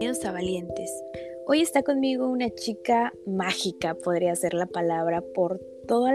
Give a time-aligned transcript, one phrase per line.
[0.00, 1.04] Bienvenidos a Valientes.
[1.46, 6.06] Hoy está conmigo una chica mágica, podría ser la palabra, por todo,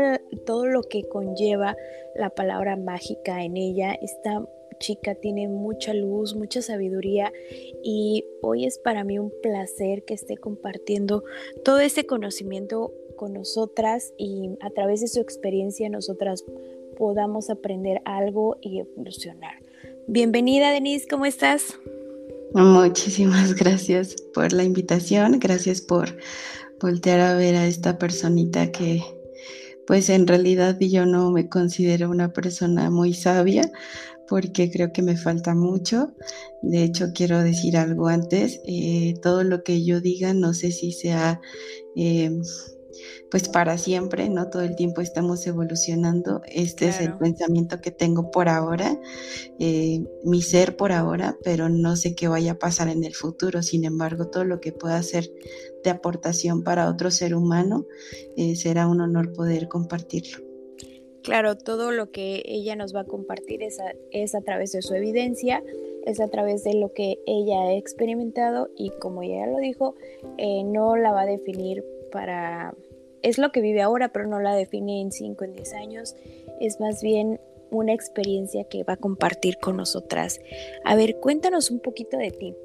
[0.44, 1.78] todo lo que conlleva
[2.15, 3.94] la palabra mágica en ella.
[3.94, 4.44] Esta
[4.79, 7.31] chica tiene mucha luz, mucha sabiduría
[7.83, 11.24] y hoy es para mí un placer que esté compartiendo
[11.63, 16.44] todo ese conocimiento con nosotras y a través de su experiencia nosotras
[16.98, 19.62] podamos aprender algo y evolucionar.
[20.08, 21.77] Bienvenida Denise, ¿cómo estás?
[22.55, 26.18] Muchísimas gracias por la invitación, gracias por
[26.80, 29.04] voltear a ver a esta personita que
[29.86, 33.70] pues en realidad yo no me considero una persona muy sabia
[34.30, 36.14] porque creo que me falta mucho.
[36.62, 38.62] De hecho, quiero decir algo antes.
[38.66, 41.42] Eh, todo lo que yo diga, no sé si sea
[41.98, 42.31] eh,
[43.32, 44.50] pues para siempre, ¿no?
[44.50, 46.41] Todo el tiempo estamos evolucionando.
[46.48, 49.00] Este es el pensamiento que tengo por ahora,
[49.59, 53.61] eh, mi ser por ahora, pero no sé qué vaya a pasar en el futuro.
[53.61, 55.31] Sin embargo, todo lo que pueda ser
[55.83, 57.86] de aportación para otro ser humano,
[58.36, 60.45] eh, será un honor poder compartirlo.
[61.26, 64.83] Claro, todo lo que ella nos va a compartir es a, es a través de
[64.83, 65.64] su evidencia,
[66.06, 69.95] es a través de lo que ella ha experimentado y como ella lo dijo,
[70.38, 72.76] eh, no la va a definir para
[73.26, 76.16] es lo que vive ahora, pero no la define en 5, en 10 años.
[76.62, 77.40] Es más bien
[77.72, 80.40] una experiencia que va a compartir con nosotras.
[80.84, 82.56] A ver, cuéntanos un poquito de ti.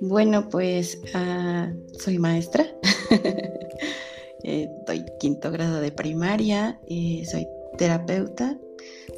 [0.00, 2.66] Bueno, pues ah, soy maestra.
[4.44, 7.46] eh, doy quinto grado de primaria, eh, soy
[7.78, 8.58] terapeuta,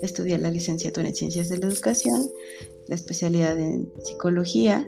[0.02, 2.28] estudié la licenciatura en Ciencias de la Educación,
[2.86, 4.86] la especialidad en Psicología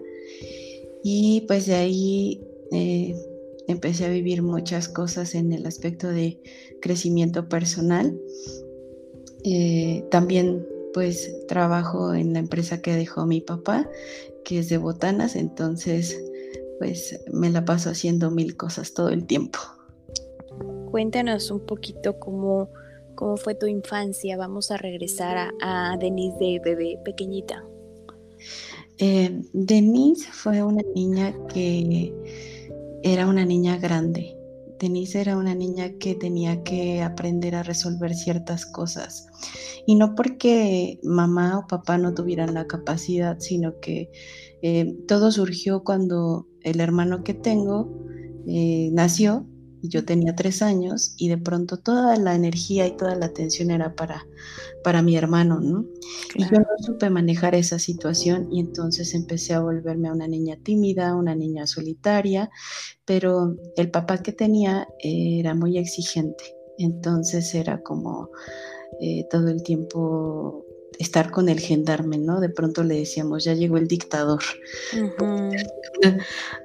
[1.02, 3.14] y pues de ahí eh,
[3.66, 6.40] empecé a vivir muchas cosas en el aspecto de
[6.80, 8.18] crecimiento personal.
[9.44, 13.88] Eh, también pues trabajo en la empresa que dejó mi papá,
[14.44, 16.22] que es de botanas, entonces
[16.78, 19.58] pues me la paso haciendo mil cosas todo el tiempo.
[20.90, 22.70] Cuéntanos un poquito cómo,
[23.16, 24.36] cómo fue tu infancia.
[24.36, 27.64] Vamos a regresar a, Denise de bebé pequeñita.
[28.98, 32.12] Eh, Denise fue una niña que
[33.04, 34.34] era una niña grande.
[34.80, 39.26] Denise era una niña que tenía que aprender a resolver ciertas cosas.
[39.86, 44.10] Y no porque mamá o papá no tuvieran la capacidad, sino que
[44.62, 47.94] eh, todo surgió cuando el hermano que tengo
[48.46, 49.46] eh, nació
[49.88, 53.94] yo tenía tres años y de pronto toda la energía y toda la atención era
[53.94, 54.26] para,
[54.82, 55.84] para mi hermano, ¿no?
[56.34, 60.56] Y yo no supe manejar esa situación y entonces empecé a volverme a una niña
[60.62, 62.50] tímida, una niña solitaria,
[63.04, 68.30] pero el papá que tenía era muy exigente, entonces era como
[69.00, 70.63] eh, todo el tiempo
[70.98, 72.40] estar con el gendarme, ¿no?
[72.40, 74.42] De pronto le decíamos, ya llegó el dictador.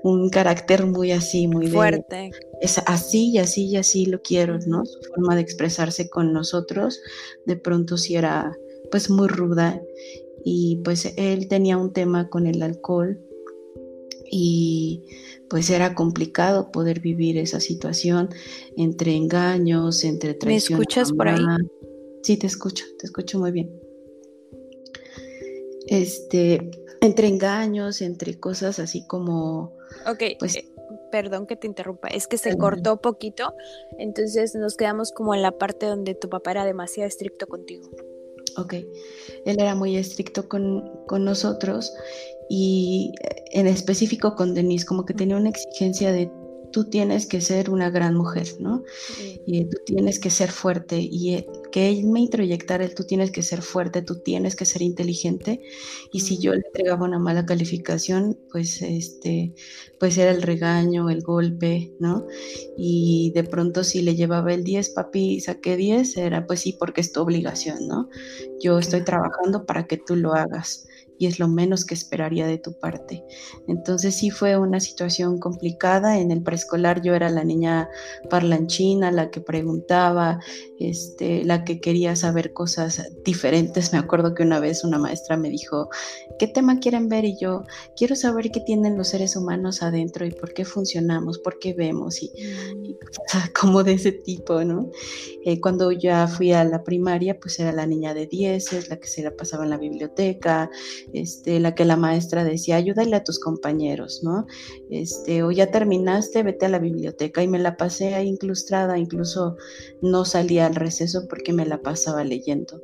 [0.03, 2.31] un carácter muy así, muy fuerte.
[2.61, 4.85] es así y así y así lo quiero, ¿no?
[4.85, 7.01] Su forma de expresarse con nosotros,
[7.45, 8.57] de pronto sí era
[8.91, 9.81] pues muy ruda
[10.43, 13.19] y pues él tenía un tema con el alcohol
[14.31, 15.03] y
[15.49, 18.29] pues era complicado poder vivir esa situación
[18.77, 20.79] entre engaños, entre traición.
[20.79, 21.43] ¿Me escuchas por ahí?
[22.23, 23.78] Sí, te escucho, te escucho muy bien
[25.89, 26.69] este,
[27.01, 29.75] entre engaños, entre cosas así como...
[30.07, 30.69] Ok, pues, eh,
[31.11, 33.53] perdón que te interrumpa, es que se cortó poquito,
[33.97, 37.89] entonces nos quedamos como en la parte donde tu papá era demasiado estricto contigo.
[38.57, 41.93] Ok, él era muy estricto con, con nosotros
[42.49, 43.13] y
[43.51, 46.31] en específico con Denise, como que tenía una exigencia de
[46.71, 48.83] tú tienes que ser una gran mujer, ¿no?
[49.45, 53.31] Y tú tienes que ser fuerte y eh, que él me introyectara el tú tienes
[53.31, 55.61] que ser fuerte, tú tienes que ser inteligente
[56.11, 59.53] y si yo le entregaba una mala calificación, pues este
[59.99, 62.25] pues era el regaño, el golpe, ¿no?
[62.77, 67.01] Y de pronto si le llevaba el 10, papi, saqué 10, era pues sí porque
[67.01, 68.09] es tu obligación, ¿no?
[68.61, 70.87] Yo estoy trabajando para que tú lo hagas
[71.19, 73.23] y es lo menos que esperaría de tu parte.
[73.67, 76.17] Entonces sí fue una situación complicada.
[76.17, 77.89] En el preescolar yo era la niña
[78.29, 80.39] parlanchina, la que preguntaba,
[80.79, 83.91] este, la que quería saber cosas diferentes.
[83.91, 85.89] Me acuerdo que una vez una maestra me dijo,
[86.39, 87.25] ¿qué tema quieren ver?
[87.25, 87.63] Y yo,
[87.97, 92.23] quiero saber qué tienen los seres humanos adentro y por qué funcionamos, por qué vemos
[92.23, 92.93] y, mm.
[93.59, 94.89] como de ese tipo, ¿no?
[95.45, 99.07] Eh, cuando ya fui a la primaria, pues era la niña de 10, la que
[99.07, 100.69] se la pasaba en la biblioteca,
[101.13, 104.45] este, la que la maestra decía, ayúdale a tus compañeros, ¿no?
[104.89, 109.57] Este, o ya terminaste, vete a la biblioteca y me la pasé ahí incluso
[110.01, 112.81] no salía al receso porque me la pasaba leyendo.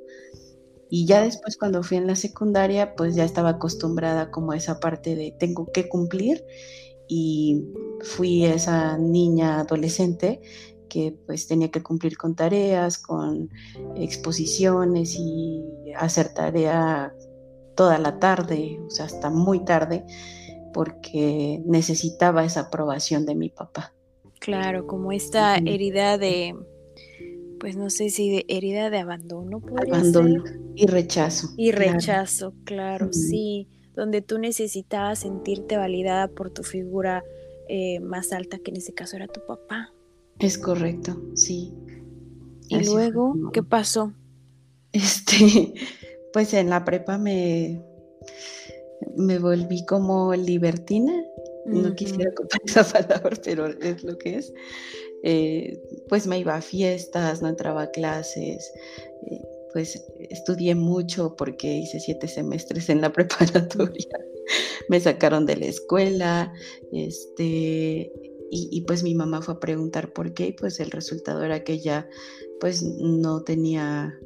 [0.90, 4.80] Y ya después cuando fui en la secundaria, pues ya estaba acostumbrada como a esa
[4.80, 6.44] parte de tengo que cumplir
[7.08, 7.64] y
[8.02, 10.42] fui esa niña adolescente
[10.90, 13.50] que pues tenía que cumplir con tareas, con
[13.96, 15.64] exposiciones y
[15.98, 17.14] hacer tarea
[17.76, 20.06] toda la tarde, o sea, hasta muy tarde,
[20.74, 23.94] porque necesitaba esa aprobación de mi papá.
[24.40, 26.56] Claro, como esta herida de,
[27.60, 29.62] pues no sé si de herida de abandono.
[29.88, 30.44] Abandono
[30.76, 31.50] y rechazo.
[31.58, 37.24] Y rechazo, claro, sí, donde tú necesitabas sentirte validada por tu figura
[37.70, 39.92] eh, más alta, que en ese caso era tu papá.
[40.40, 41.74] Es correcto, sí.
[42.68, 44.14] ¿Y luego qué pasó?
[44.96, 45.74] Este,
[46.36, 47.82] pues en la prepa me,
[49.16, 51.14] me volví como libertina.
[51.66, 54.54] No quisiera contar esa palabra, pero es lo que es.
[55.24, 58.70] Eh, pues me iba a fiestas, no entraba a clases,
[59.32, 59.42] eh,
[59.72, 64.20] pues estudié mucho porque hice siete semestres en la preparatoria.
[64.90, 66.52] me sacaron de la escuela,
[66.92, 68.12] este,
[68.52, 71.80] y, pues mi mamá fue a preguntar por qué y pues el resultado era que
[71.80, 72.10] ya
[72.60, 74.20] pues no tenía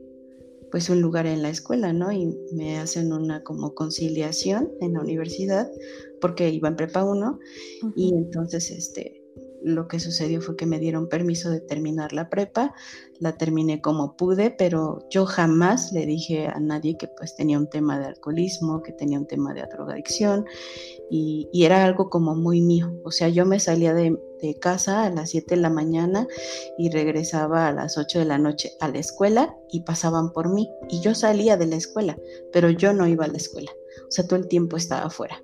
[0.71, 2.11] pues un lugar en la escuela, ¿no?
[2.11, 5.71] Y me hacen una como conciliación en la universidad
[6.21, 7.39] porque iba en prepa 1
[7.95, 9.18] y entonces este
[9.61, 12.73] lo que sucedió fue que me dieron permiso de terminar la prepa,
[13.19, 17.69] la terminé como pude, pero yo jamás le dije a nadie que pues tenía un
[17.69, 20.45] tema de alcoholismo, que tenía un tema de drogadicción
[21.09, 24.17] y, era algo como muy mío, o sea, yo me salía de,
[24.61, 26.25] casa a las 7 de la mañana
[26.77, 30.69] y regresaba a las 8 de la noche a la escuela y pasaban por mí
[30.87, 32.17] y yo salía de la escuela,
[32.53, 33.71] pero yo no iba a la escuela,
[34.07, 35.43] o sea, todo el tiempo estaba afuera.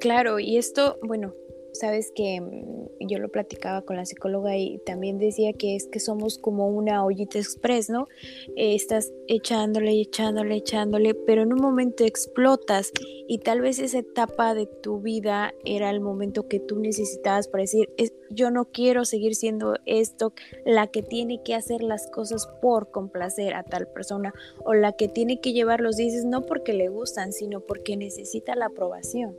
[0.00, 1.34] Claro, y esto, bueno,
[1.78, 6.00] sabes que mm, yo lo platicaba con la psicóloga y también decía que es que
[6.00, 8.08] somos como una ollita express, ¿no?
[8.56, 12.92] Eh, estás echándole echándole, echándole, pero en un momento explotas
[13.26, 17.62] y tal vez esa etapa de tu vida era el momento que tú necesitabas para
[17.62, 17.88] decir,
[18.30, 20.32] yo no quiero seguir siendo esto,
[20.64, 24.32] la que tiene que hacer las cosas por complacer a tal persona
[24.64, 28.54] o la que tiene que llevar los dices no porque le gustan, sino porque necesita
[28.54, 29.36] la aprobación.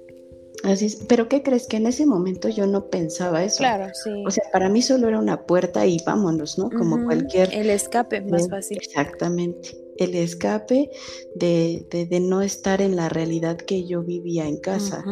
[0.64, 1.68] Así es, pero ¿qué crees?
[1.68, 3.60] Que en ese momento yo no pensaba eso.
[3.60, 4.24] Claro, sí.
[4.26, 6.70] O sea, para mí solo era una puerta y vámonos, ¿no?
[6.70, 7.54] Como cualquier...
[7.54, 8.78] El escape más fácil.
[8.78, 9.78] Exactamente.
[9.98, 10.90] El escape
[11.36, 15.04] de, de, no estar en la realidad que yo vivía en casa.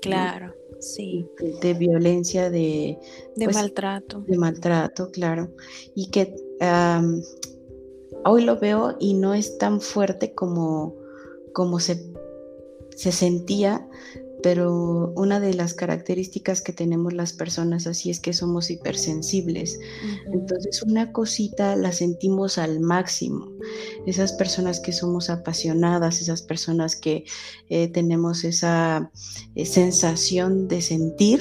[0.00, 1.28] Claro, sí.
[1.60, 2.98] De, violencia, de...
[3.34, 4.20] De pues, maltrato.
[4.20, 5.50] De maltrato, claro.
[5.94, 6.34] Y que
[8.24, 10.94] hoy lo veo y no es tan fuerte como,
[11.52, 12.12] como se,
[12.94, 13.88] se sentía
[14.42, 19.78] pero una de las características que tenemos las personas así es que somos hipersensibles.
[20.32, 23.50] Entonces una cosita la sentimos al máximo.
[24.06, 27.24] Esas personas que somos apasionadas, esas personas que
[27.68, 29.10] eh, tenemos esa
[29.54, 31.40] eh, sensación de sentir,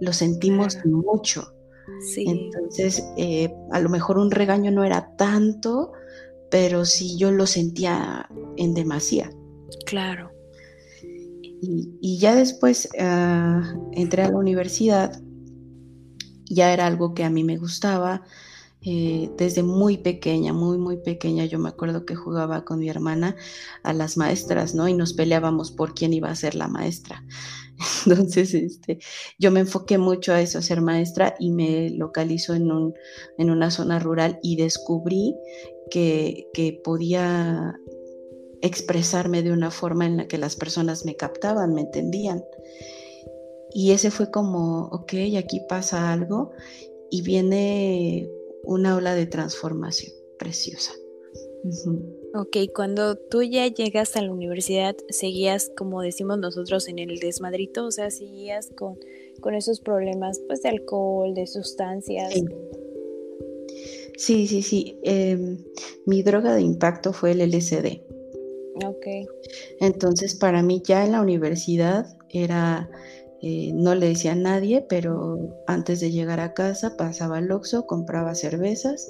[0.00, 1.50] lo sentimos mucho.
[2.16, 5.92] Entonces, eh, a lo mejor un regaño no era tanto,
[6.50, 9.30] pero sí yo lo sentía en demasía.
[9.86, 10.33] Claro.
[12.00, 15.20] Y, ya después ah, entré a la universidad,
[16.46, 18.22] ya era algo que a mí me gustaba.
[18.86, 23.34] Eh, desde muy pequeña, muy, muy pequeña, yo me acuerdo que jugaba con mi hermana
[23.82, 24.86] a las maestras, ¿no?
[24.88, 27.24] Y nos peleábamos por quién iba a ser la maestra.
[28.06, 28.98] Entonces, este,
[29.38, 32.94] yo me enfoqué mucho a eso, a ser maestra, y me localizo en, un,
[33.38, 35.34] en una zona rural y descubrí
[35.90, 37.74] que, que podía
[38.64, 42.44] expresarme de una forma en la que las personas me captaban, me entendían.
[43.72, 46.52] Y ese fue como, ok, aquí pasa algo
[47.10, 48.30] y viene
[48.62, 50.92] una ola de transformación preciosa.
[52.34, 57.86] Ok, cuando tú ya llegas a la universidad, ¿seguías, como decimos nosotros, en el desmadrito?
[57.86, 58.98] O sea, ¿seguías con,
[59.40, 62.32] con esos problemas pues, de alcohol, de sustancias?
[64.16, 64.98] Sí, sí, sí.
[65.02, 65.58] Em,
[66.06, 68.00] mi droga de impacto fue el LSD.
[68.82, 69.06] Ok.
[69.80, 72.90] Entonces, para mí ya en la universidad era,
[73.40, 77.86] eh, no le decía a nadie, pero antes de llegar a casa pasaba al Oxxo,
[77.86, 79.08] compraba cervezas,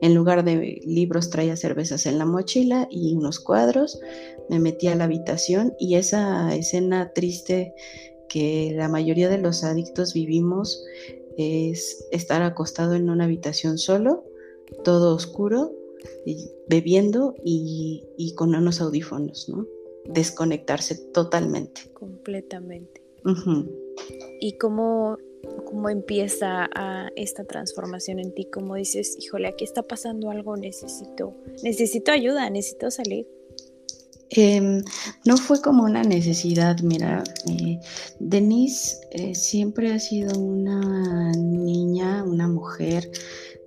[0.00, 4.00] en lugar de libros traía cervezas en la mochila y unos cuadros,
[4.48, 7.74] me metía a la habitación y esa escena triste
[8.28, 10.82] que la mayoría de los adictos vivimos
[11.36, 14.24] es estar acostado en una habitación solo,
[14.84, 15.72] todo oscuro,
[16.68, 19.66] bebiendo y, con unos audífonos, ¿no?
[20.06, 21.82] Desconectarse totalmente.
[21.92, 23.02] Completamente.
[24.40, 25.16] ¿Y cómo,
[25.66, 31.34] cómo empieza a esta transformación en ti, como dices, híjole, aquí está pasando algo, necesito,
[31.62, 33.26] necesito ayuda, necesito salir.
[34.34, 34.82] Em,
[35.26, 37.78] no fue como una necesidad, mira, eh,
[38.18, 43.10] Denise eh, siempre ha sido una niña, una mujer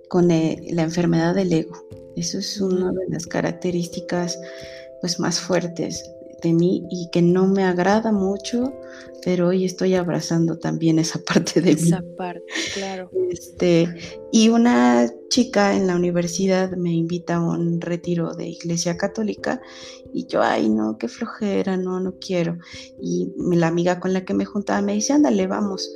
[0.08, 1.76] con eh, la enfermedad del ego.
[2.16, 4.38] Eso es una de las características
[5.00, 6.10] pues más fuertes
[6.42, 8.72] de mí y que no me agrada mucho,
[9.24, 11.82] pero hoy estoy abrazando también esa parte de mí.
[11.82, 12.42] Esa parte,
[12.74, 13.10] claro.
[13.30, 13.94] Este,
[14.32, 19.60] y una chica en la universidad me invita a un retiro de iglesia católica
[20.12, 22.58] y yo, ay, no, qué flojera, no, no quiero.
[23.00, 25.92] Y la amiga con la que me juntaba me dice, ándale, vamos.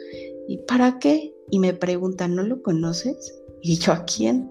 [0.48, 1.34] ¿Y para qué?
[1.50, 3.40] Y me pregunta, ¿no lo conoces?
[3.62, 4.50] Y yo, ¿a quién?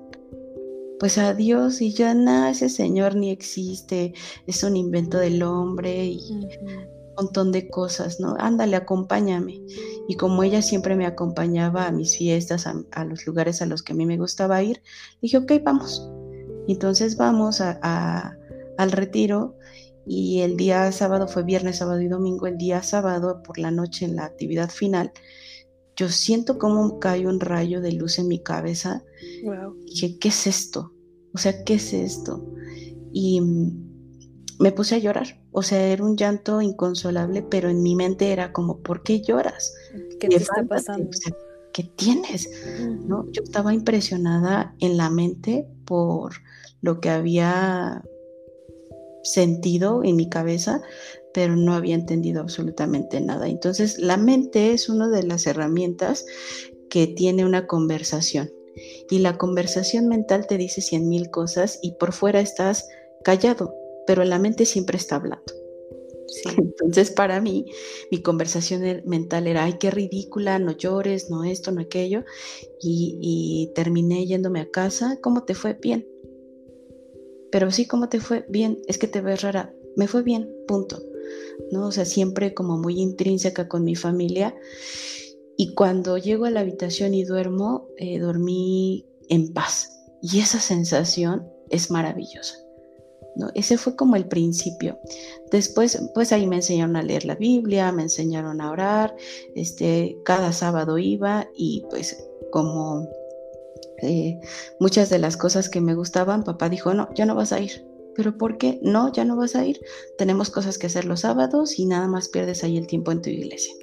[1.00, 4.14] Pues a Dios y ya nada, ese Señor ni existe,
[4.46, 8.36] es un invento del hombre y un montón de cosas, ¿no?
[8.38, 9.62] Ándale, acompáñame.
[10.08, 13.94] Y como ella siempre me acompañaba a mis fiestas, a, los lugares a los que
[13.94, 14.82] a mí me gustaba ir,
[15.22, 16.08] dije, ok, vamos.
[16.68, 18.38] Entonces vamos a,
[18.78, 19.56] al retiro
[20.06, 24.06] y el día sábado fue viernes, sábado y domingo, el día sábado por la noche
[24.06, 25.14] en la actividad final
[26.00, 29.04] yo siento como cae un rayo de luz en mi cabeza.
[29.86, 30.94] dije, ¿qué es esto?
[31.34, 32.42] O sea, ¿qué es esto?
[33.12, 33.42] Y
[34.60, 35.42] me puse a llorar.
[35.52, 39.74] O sea, era un llanto inconsolable, pero en mi mente era como, ¿por qué lloras?
[40.22, 41.10] ¿Qué te está pasando?
[41.74, 42.50] ¿Qué tienes?
[43.06, 43.30] ¿No?
[43.34, 46.36] Yo estaba impresionada en la mente por
[46.80, 48.06] lo que había
[49.24, 50.82] sentido en mi cabeza,
[51.34, 53.48] pero no había entendido absolutamente nada.
[53.48, 56.26] Entonces, la mente es una de las herramientas
[56.90, 58.52] que tiene una conversación.
[59.10, 62.88] Y la conversación mental te dice cien mil cosas y por fuera estás
[63.24, 63.76] callado,
[64.08, 65.54] pero la mente siempre está hablando.
[66.58, 67.66] Entonces, para mí,
[68.12, 72.24] mi conversación er, mental era, ay, qué ridícula, no llores, no esto, no aquello.
[72.82, 75.20] Y, y terminé yéndome a casa.
[75.22, 75.74] ¿Cómo te fue?
[75.74, 76.08] Bien.
[77.52, 78.46] Pero sí, ¿cómo te fue?
[78.48, 78.78] Bien.
[78.88, 79.74] Es que te ves rara.
[79.96, 81.02] Me fue bien, punto.
[81.72, 81.88] ¿No?
[81.88, 84.56] O sea, siempre como muy intrínseca con mi familia.
[85.58, 89.92] Y cuando llego a la habitación y duermo, eh, dormí en paz.
[90.22, 92.56] Y esa sensación es maravillosa.
[93.36, 93.50] ¿no?
[93.56, 95.00] Ese fue como el principio.
[95.52, 99.16] Después, pues ahí me enseñaron a leer la Biblia, me enseñaron a orar,
[99.56, 103.08] este, cada sábado iba y pues como
[104.02, 104.40] eh,
[104.80, 107.86] muchas de las cosas que me gustaban, papá dijo, no, ya no vas a ir,
[108.20, 108.82] pero ¿por qué?
[108.82, 109.80] No, ya no vas a ir.
[110.18, 113.30] Tenemos cosas que hacer los sábados y nada más pierdes ahí el tiempo en tu
[113.30, 113.74] iglesia.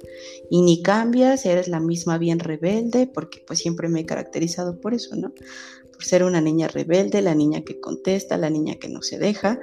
[0.51, 4.93] Y ni cambias, eres la misma bien rebelde, porque pues siempre me he caracterizado por
[4.93, 5.33] eso, ¿no?
[5.91, 9.59] Por ser una niña rebelde, la niña que contesta, la niña que no se deja.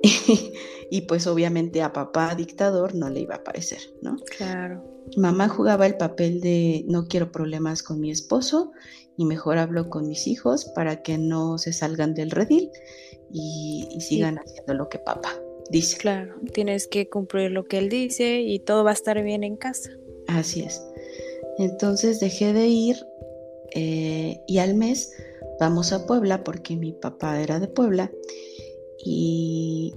[0.92, 4.14] y pues obviamente a papá dictador no le iba a parecer, ¿no?
[4.36, 4.84] Claro.
[5.16, 8.70] Mamá jugaba el papel de no quiero problemas con mi esposo
[9.16, 12.70] y mejor hablo con mis hijos para que no se salgan del redil
[13.32, 15.30] y, sigan haciendo lo que papá
[15.70, 15.96] dice.
[15.98, 19.56] Claro, tienes que cumplir lo que él dice y todo va a estar bien en
[19.56, 19.90] casa.
[20.26, 20.82] Así es.
[21.58, 22.96] Entonces dejé de ir
[23.74, 25.12] eh, y al mes
[25.60, 28.10] vamos a Puebla porque mi papá era de Puebla
[29.04, 29.94] y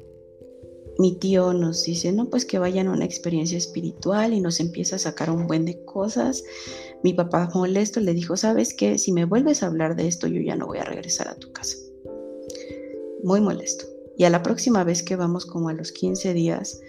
[0.98, 4.98] mi tío nos dice, no, pues que vayan a una experiencia espiritual y nos empieza
[4.98, 6.44] a sacar un buen de cosas.
[7.04, 10.42] Mi papá molesto le dijo, sabes qué, si me vuelves a hablar de esto, yo
[10.42, 11.78] ya no voy a regresar a tu casa
[13.24, 13.86] muy molesto.
[14.18, 16.80] Y a la próxima vez que vamos como a los 15 días,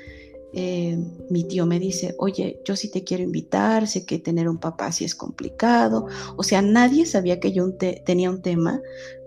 [0.55, 0.99] eh,
[1.31, 4.87] mi tío me dice, oye, yo sí te quiero invitar, sé que tener un papá
[4.87, 6.07] así es complicado.
[6.37, 7.73] O sea, nadie sabía que yo
[8.05, 8.81] tenía un tema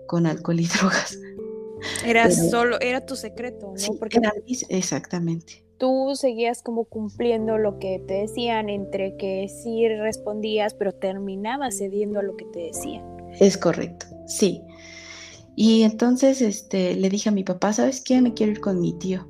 [0.06, 1.18] con alcohol y drogas.
[2.04, 3.78] Era solo, era tu secreto, ¿no?
[3.78, 4.32] Sí, Porque era
[4.68, 5.64] exactamente.
[5.78, 12.20] Tú seguías como cumpliendo lo que te decían, entre que sí respondías, pero terminabas cediendo
[12.20, 13.04] a lo que te decían.
[13.38, 14.62] Es correcto, sí.
[15.56, 18.20] Y entonces este, le dije a mi papá, ¿sabes qué?
[18.20, 19.26] Me quiero ir con mi tío.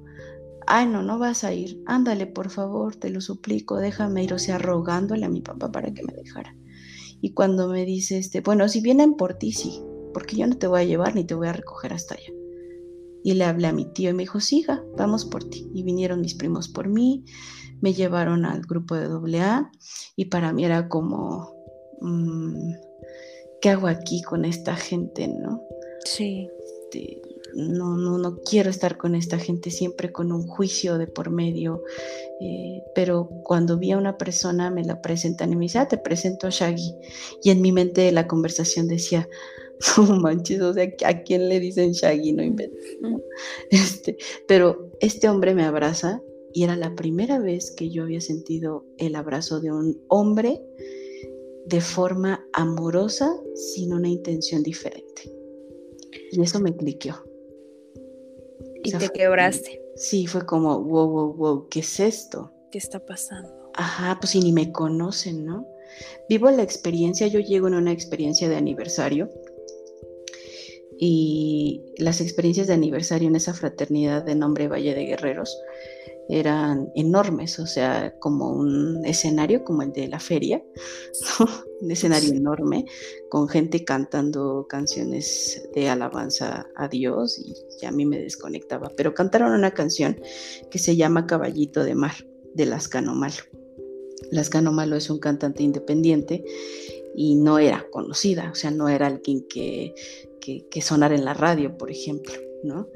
[0.66, 1.80] Ay, no, no vas a ir.
[1.87, 4.35] Ándale, por favor, te lo suplico, déjame ir.
[4.35, 6.56] O sea, rogándole a mi papá para que me dejara.
[7.21, 9.80] Y cuando me dice, este, bueno, si vienen por ti, sí,
[10.12, 12.33] porque yo no te voy a llevar ni te voy a recoger hasta allá.
[13.23, 15.68] Y le hablé a mi tío y me dijo, siga, vamos por ti.
[15.75, 17.25] Y vinieron mis primos por mí,
[17.80, 19.71] me llevaron al grupo de AA
[20.16, 21.52] y para mí era como,
[22.00, 22.73] mm,
[23.61, 25.62] ¿qué hago aquí con esta gente, no?
[26.06, 26.48] Sí.
[26.60, 27.20] Este,
[27.54, 31.82] no, no, no quiero estar con esta gente siempre con un juicio de por medio.
[32.40, 35.98] Eh, pero cuando vi a una persona me la presentan y me dice, ah, te
[35.98, 36.94] presento a Shaggy.
[37.42, 39.28] Y en mi mente la conversación decía,
[39.96, 42.32] no manches, o sea, ¿a quién le dicen Shaggy?
[42.32, 42.98] No inventes.
[43.70, 46.22] Este, pero este hombre me abraza
[46.52, 50.62] y era la primera vez que yo había sentido el abrazo de un hombre
[51.66, 55.35] de forma amorosa sin una intención diferente.
[56.33, 57.25] Y eso me cliqueó.
[58.83, 59.83] Y te quebraste.
[59.97, 62.52] Sí, fue como, wow, wow, wow, ¿qué es esto?
[62.71, 63.71] ¿Qué está pasando?
[63.75, 65.66] Ajá, pues si ni me conocen, ¿no?
[66.28, 69.30] Vivo la experiencia, yo llego en una experiencia de aniversario
[70.99, 75.59] y las experiencias de aniversario en esa fraternidad de nombre Valle de Guerreros
[76.28, 80.62] eran enormes, o sea, como un escenario como el de la feria,
[81.80, 82.85] un escenario enorme
[83.28, 87.38] con gente cantando canciones de alabanza a Dios
[87.80, 90.21] y a mí me desconectaba, pero cantaron una canción
[90.71, 92.14] que se llama Caballito de Mar
[92.54, 93.42] de Lascano Malo.
[94.30, 96.45] Lascano Malo es un cantante independiente
[97.14, 99.95] y no era conocida, o sea, no era alguien que,
[100.40, 102.33] que, que sonara en la radio, por ejemplo,
[102.64, 102.88] ¿no?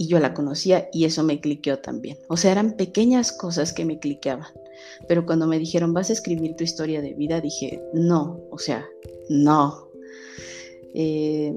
[0.00, 2.16] Y yo la conocía y eso me cliqueó también.
[2.26, 4.48] O sea, eran pequeñas cosas que me cliqueaban.
[5.06, 8.88] Pero cuando me dijeron, vas a escribir tu historia de vida, dije, no, o sea,
[9.28, 9.90] no.
[10.94, 11.54] Eh,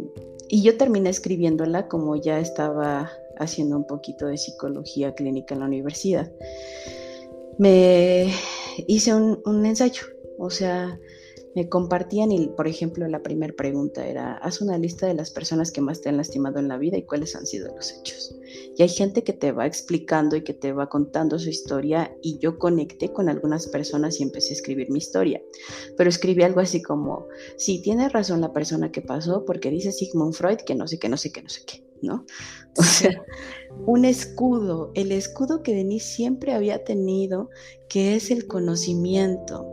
[0.49, 5.67] y yo terminé escribiéndola como ya estaba haciendo un poquito de psicología clínica en la
[5.67, 6.29] universidad.
[7.57, 8.29] Me
[8.87, 10.03] hice un, un ensayo,
[10.37, 10.99] o sea,
[11.55, 15.71] me compartían y, por ejemplo, la primera pregunta era, haz una lista de las personas
[15.71, 18.35] que más te han lastimado en la vida y cuáles han sido los hechos.
[18.75, 22.39] Y hay gente que te va explicando y que te va contando su historia y
[22.39, 25.41] yo conecté con algunas personas y empecé a escribir mi historia.
[25.95, 30.33] Pero escribí algo así como, sí, tiene razón la persona que pasó porque dice Sigmund
[30.33, 32.25] Freud que no sé qué, no sé qué, no sé qué, ¿no?
[32.75, 33.23] O sea,
[33.85, 37.51] un escudo, el escudo que Denise siempre había tenido,
[37.87, 39.72] que es el conocimiento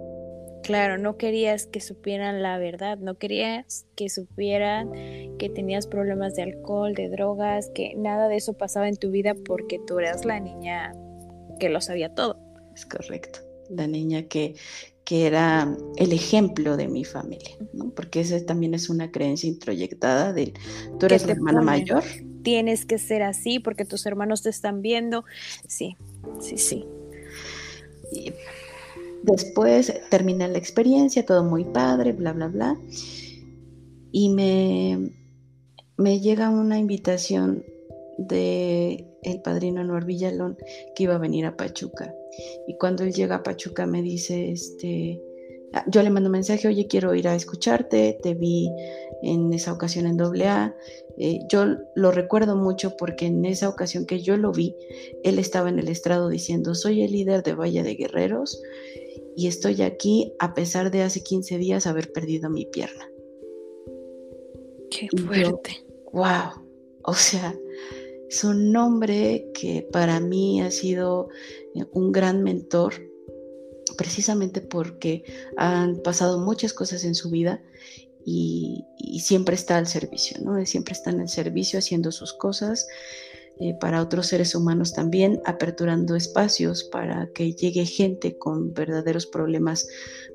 [0.70, 4.92] Claro, no querías que supieran la verdad, no querías que supieran
[5.36, 9.34] que tenías problemas de alcohol, de drogas, que nada de eso pasaba en tu vida
[9.34, 10.92] porque tú eras la niña
[11.58, 12.38] que lo sabía todo.
[12.72, 14.54] Es correcto, la niña que,
[15.02, 17.90] que era el ejemplo de mi familia, ¿no?
[17.90, 20.54] porque esa también es una creencia introyectada de
[21.00, 22.04] tú eres la hermana mayor.
[22.44, 25.24] Tienes que ser así porque tus hermanos te están viendo.
[25.66, 25.96] Sí,
[26.38, 26.86] sí, sí.
[28.12, 28.32] Y
[29.22, 32.80] Después termina la experiencia, todo muy padre, bla, bla, bla.
[34.12, 35.10] Y me,
[35.96, 37.64] me llega una invitación
[38.18, 40.56] de el padrino Anuar Villalón
[40.94, 42.14] que iba a venir a Pachuca.
[42.66, 45.20] Y cuando él llega a Pachuca me dice, este,
[45.72, 48.70] ah, yo le mando un mensaje, oye, quiero ir a escucharte, te vi
[49.22, 50.74] en esa ocasión en AA.
[51.18, 54.74] Eh, yo lo recuerdo mucho porque en esa ocasión que yo lo vi,
[55.22, 58.62] él estaba en el estrado diciendo, soy el líder de Valle de Guerreros
[59.36, 63.08] y estoy aquí a pesar de hace 15 días haber perdido mi pierna.
[64.90, 65.84] Qué fuerte.
[66.12, 66.66] wow.
[67.02, 67.54] O sea,
[68.28, 71.28] es un hombre que para mí ha sido
[71.74, 72.94] eh, un gran mentor,
[73.96, 75.24] precisamente porque
[75.56, 77.62] han pasado muchas cosas en su vida
[78.24, 80.64] y, y, siempre está al servicio, ¿no?
[80.66, 82.86] Siempre está en el servicio haciendo sus cosas
[83.60, 89.86] eh, para otros seres humanos también, aperturando espacios para que llegue gente con verdaderos problemas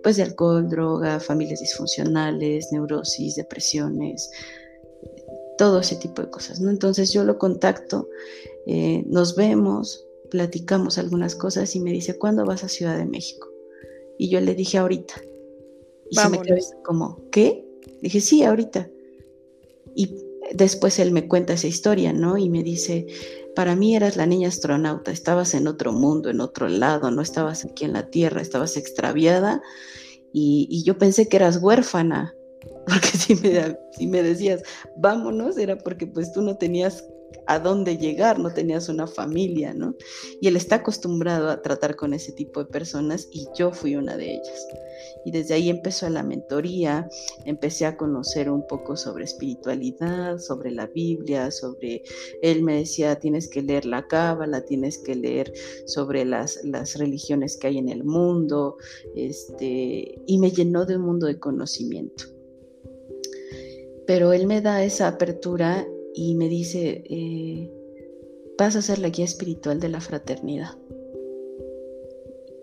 [0.03, 4.29] pues de alcohol, droga, familias disfuncionales, neurosis, depresiones,
[5.57, 6.59] todo ese tipo de cosas.
[6.59, 6.69] ¿no?
[6.69, 8.07] Entonces yo lo contacto,
[8.67, 13.47] eh, nos vemos, platicamos algunas cosas y me dice, ¿cuándo vas a Ciudad de México?
[14.19, 15.15] Y yo le dije, ahorita.
[16.11, 17.65] Y se me quedó como, ¿qué?
[18.03, 18.87] Dije, sí, ahorita.
[19.95, 22.37] Y después él me cuenta esa historia, ¿no?
[22.37, 23.07] Y me dice,
[23.55, 27.65] para mí eras la niña astronauta, estabas en otro mundo, en otro lado, no estabas
[27.65, 29.61] aquí en la Tierra, estabas extraviada
[30.37, 32.35] y, yo pensé que eras huérfana,
[32.87, 34.61] porque si me, si me decías,
[34.97, 37.03] vámonos, era porque pues tú no tenías
[37.47, 39.95] a dónde llegar, no tenías una familia, ¿no?
[40.41, 44.17] Y él está acostumbrado a tratar con ese tipo de personas y yo fui una
[44.17, 44.67] de ellas.
[45.25, 47.09] Y desde ahí empezó la mentoría,
[47.45, 52.03] empecé a conocer un poco sobre espiritualidad, sobre la Biblia, sobre,
[52.41, 55.51] él me decía, tienes que leer la Cábala, tienes que leer
[55.85, 58.77] sobre las, las religiones que hay en el mundo,
[59.15, 62.25] este, y me llenó de un mundo de conocimiento.
[64.05, 67.69] Pero él me da esa apertura y me dice, eh,
[68.57, 70.77] vas a ser la guía espiritual de la fraternidad.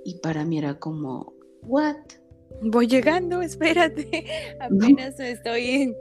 [0.05, 1.97] Y para mí era como, ¿what?
[2.63, 4.25] Voy llegando, espérate,
[4.61, 5.95] apenas me estoy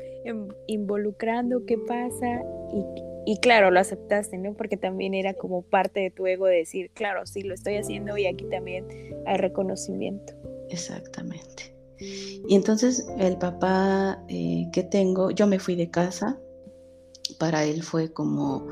[0.67, 2.41] involucrando, ¿qué pasa?
[3.25, 4.53] Y, y, claro, lo aceptaste, ¿no?
[4.53, 8.27] Porque también era como parte de tu ego decir, claro, sí, lo estoy haciendo y
[8.27, 8.85] aquí también
[9.25, 10.33] hay reconocimiento.
[10.69, 11.75] Exactamente.
[11.99, 16.39] Y entonces el papá eh, que tengo, yo me fui de casa,
[17.39, 18.67] para él fue como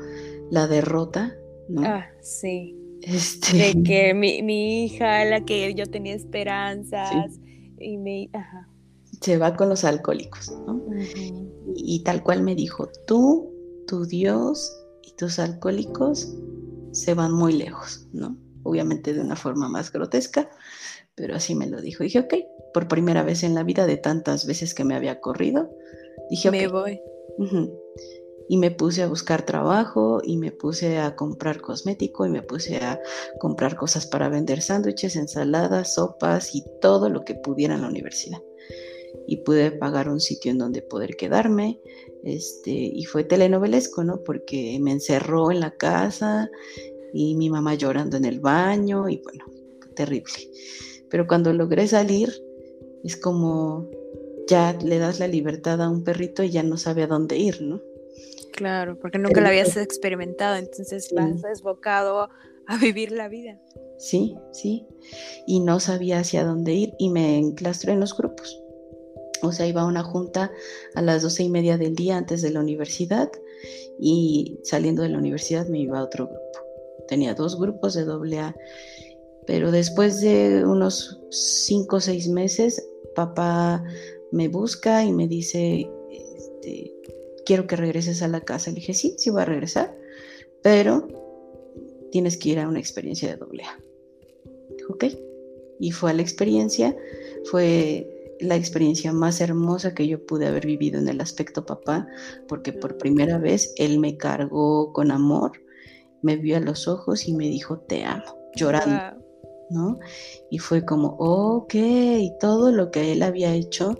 [0.50, 1.36] la derrota,
[1.68, 1.82] ¿no?
[1.84, 2.76] Ah, sí.
[3.02, 3.56] Este...
[3.56, 7.38] De que mi, hija, la que yo tenía esperanzas,
[7.78, 8.68] y me, ajá.
[9.20, 10.82] Se va con los alcohólicos, ¿no?
[11.74, 13.52] y, tal cual me dijo, tú,
[13.86, 16.34] tu Dios y tus alcohólicos
[16.92, 18.36] se van muy lejos, ¿no?
[18.62, 20.50] Obviamente de una forma más grotesca,
[21.14, 22.02] pero así me lo dijo.
[22.02, 22.34] Dije, ok,
[22.72, 25.70] por primera vez en la vida de tantas veces que me había corrido,
[26.30, 27.00] dije, me voy.
[28.50, 32.78] Y me puse a buscar trabajo y me puse a comprar cosmético y me puse
[32.78, 33.00] a
[33.38, 38.42] comprar cosas para vender sándwiches, ensaladas, sopas y todo lo que pudiera en la universidad.
[39.28, 41.78] Y pude pagar un sitio en donde poder quedarme.
[42.24, 44.24] Este, y fue telenovelesco, ¿no?
[44.24, 46.50] Porque me encerró en la casa
[47.14, 49.44] y mi mamá llorando en el baño y bueno,
[49.94, 50.50] terrible.
[51.08, 52.32] Pero cuando logré salir,
[53.04, 53.88] es como
[54.48, 57.62] ya le das la libertad a un perrito y ya no sabe a dónde ir,
[57.62, 57.80] ¿no?
[58.52, 62.28] Claro, porque nunca lo habías experimentado, entonces vas desbocado
[62.66, 63.58] a vivir la vida.
[63.98, 64.86] Sí, sí.
[65.46, 68.62] Y no sabía hacia dónde ir y me enclastré en los grupos.
[69.42, 70.50] O sea, iba a una junta
[70.94, 73.30] a las doce y media del día antes de la universidad
[73.98, 76.40] y saliendo de la universidad me iba a otro grupo.
[77.08, 78.56] Tenía dos grupos de doble A,
[79.46, 83.82] pero después de unos cinco o seis meses, papá
[84.30, 86.94] me busca y me dice, este,
[87.50, 88.70] quiero que regreses a la casa.
[88.70, 89.92] Le dije, sí, sí voy a regresar,
[90.62, 91.08] pero
[92.12, 93.76] tienes que ir a una experiencia de doble A.
[94.88, 95.06] ok.
[95.80, 96.96] Y fue a la experiencia,
[97.50, 102.06] fue la experiencia más hermosa que yo pude haber vivido en el aspecto papá,
[102.46, 105.50] porque por primera vez él me cargó con amor,
[106.22, 109.20] me vio a los ojos y me dijo, te amo, llorando.
[109.70, 109.98] ¿no?
[110.50, 111.74] Y fue como, ok,
[112.38, 113.98] todo lo que él había hecho,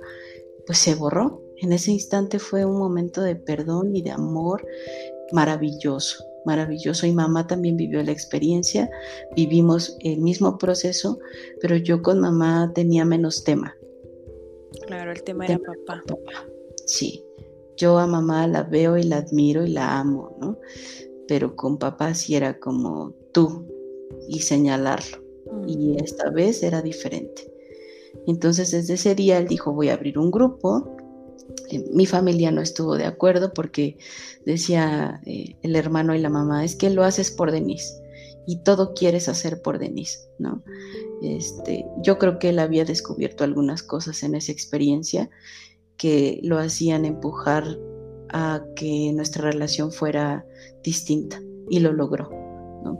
[0.67, 1.43] pues se borró.
[1.61, 4.66] En ese instante fue un momento de perdón y de amor
[5.33, 7.07] maravilloso, maravilloso.
[7.07, 8.90] Y mamá también vivió la experiencia,
[9.37, 11.18] vivimos el mismo proceso,
[11.61, 13.77] pero yo con mamá tenía menos tema.
[14.87, 16.03] Claro, el tema, era papá.
[16.07, 16.46] papá.
[16.87, 17.25] Sí,
[17.77, 20.59] yo a mamá la veo y la admiro y la amo, ¿no?
[21.29, 23.66] Pero con papá sí era como tú
[24.29, 25.31] y señalarlo
[25.66, 27.53] y esta vez era diferente.
[28.27, 30.96] Entonces desde ese día él dijo voy a abrir un grupo.
[31.71, 33.99] Eh, mi familia no estuvo de acuerdo porque
[34.45, 38.03] decía eh, el hermano y la mamá, es que lo haces por Denise
[38.47, 40.63] y todo quieres hacer por Denise, ¿no?
[41.23, 45.31] Este, yo creo que él había descubierto algunas cosas en esa experiencia
[45.97, 47.79] que lo hacían empujar
[48.31, 50.47] a que nuestra relación fuera
[50.83, 52.39] distinta y lo logró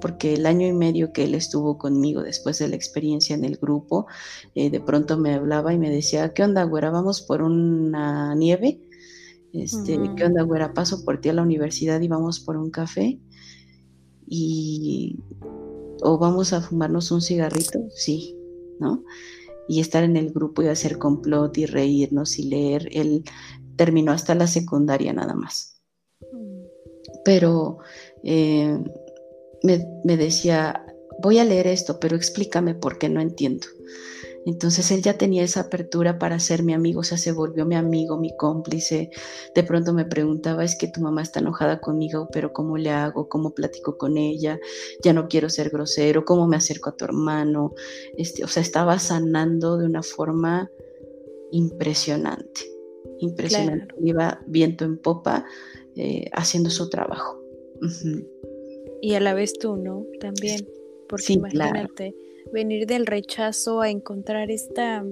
[0.01, 3.57] porque el año y medio que él estuvo conmigo después de la experiencia en el
[3.57, 4.07] grupo,
[4.55, 6.90] eh, de pronto me hablaba y me decía, ¿qué onda, güera?
[6.90, 8.81] ¿Vamos por una nieve?
[9.53, 10.75] Este, ¿Qué onda, güera?
[10.75, 13.19] Paso por ti a la universidad y vamos por un café.
[14.27, 15.19] Y,
[16.03, 18.37] o vamos a fumarnos un cigarrito, sí,
[18.79, 19.05] ¿no?
[19.69, 22.88] Y estar en el grupo y hacer complot y reírnos y leer.
[22.93, 23.25] Él
[23.77, 25.81] terminó hasta la secundaria nada más.
[26.33, 26.62] Mm.
[27.25, 27.79] Pero
[28.23, 28.79] eh,
[29.62, 30.87] me, decía,
[31.20, 33.66] voy a leer esto, pero explícame por qué no entiendo.
[34.46, 37.75] Entonces él ya tenía esa apertura para ser mi amigo, o sea, se volvió mi
[37.75, 39.11] amigo, mi cómplice.
[39.55, 43.29] De pronto me preguntaba, es que tu mamá está enojada conmigo, pero ¿cómo le hago?
[43.29, 44.59] ¿Cómo platico con ella?
[45.03, 47.75] Ya no quiero ser grosero, ¿cómo me acerco a tu hermano?
[48.16, 50.70] Este, o sea, estaba sanando de una forma
[51.53, 52.62] impresionante,
[53.18, 53.94] impresionante.
[54.03, 55.44] Iba viento en popa
[55.96, 57.42] eh, haciendo su trabajo.
[59.01, 60.07] Y a la vez tú, ¿no?
[60.21, 60.67] También.
[61.09, 62.15] Porque imagínate,
[62.53, 65.05] venir del rechazo a encontrar esta,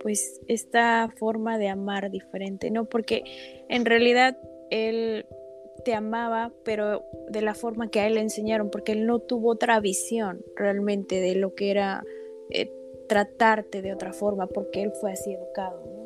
[0.00, 2.84] pues, esta forma de amar diferente, ¿no?
[2.84, 3.24] Porque
[3.68, 4.38] en realidad
[4.70, 5.26] él
[5.84, 9.50] te amaba, pero de la forma que a él le enseñaron, porque él no tuvo
[9.50, 12.04] otra visión realmente de lo que era
[12.50, 12.70] eh,
[13.08, 16.01] tratarte de otra forma, porque él fue así educado, ¿no?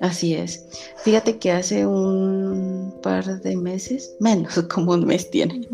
[0.00, 0.66] Así es.
[0.98, 5.68] Fíjate que hace un par de meses, menos como un mes tiene.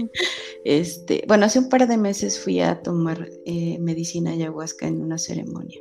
[0.65, 5.19] Este, bueno, hace un par de meses fui a tomar eh, medicina ayahuasca en una
[5.19, 5.81] ceremonia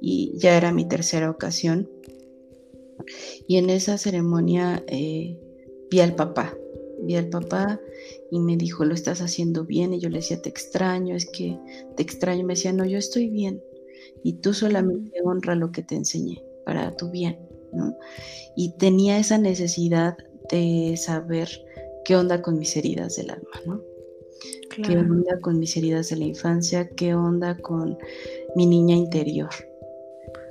[0.00, 1.90] y ya era mi tercera ocasión.
[3.46, 5.38] Y en esa ceremonia eh,
[5.90, 6.56] vi al papá,
[7.02, 7.80] vi al papá
[8.30, 9.94] y me dijo, lo estás haciendo bien.
[9.94, 11.58] Y yo le decía, te extraño, es que
[11.96, 12.44] te extraño.
[12.44, 13.62] Me decía, no, yo estoy bien.
[14.22, 17.38] Y tú solamente honra lo que te enseñé para tu bien,
[17.72, 17.96] ¿no?
[18.54, 20.18] Y tenía esa necesidad
[20.50, 21.48] de saber
[22.04, 23.80] qué onda con mis heridas del alma, ¿no?
[24.70, 26.90] ¿Qué onda con mis heridas de la infancia?
[26.90, 27.96] ¿Qué onda con
[28.54, 29.48] mi niña interior?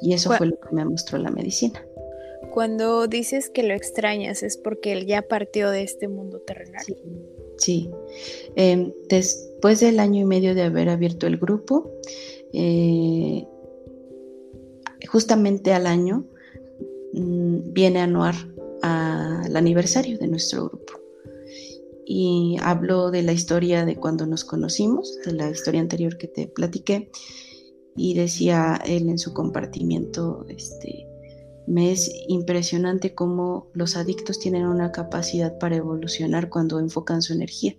[0.01, 1.85] Y eso fue lo que me mostró la medicina.
[2.51, 6.83] Cuando dices que lo extrañas, ¿es porque él ya partió de este mundo terrenal?
[7.57, 7.91] Sí.
[8.55, 11.91] Em, después del año y medio de haber abierto el grupo,
[12.53, 13.45] eh,
[15.07, 16.25] justamente al año
[17.13, 18.35] mm, viene Anuar
[18.81, 20.93] al aniversario de nuestro grupo.
[22.05, 26.47] Y hablo de la historia de cuando nos conocimos, de la historia anterior que te
[26.47, 27.11] platiqué,
[27.97, 31.07] y decía él en su compartimiento, este,
[31.65, 37.75] me es impresionante cómo los adictos tienen una capacidad para evolucionar cuando enfocan su energía,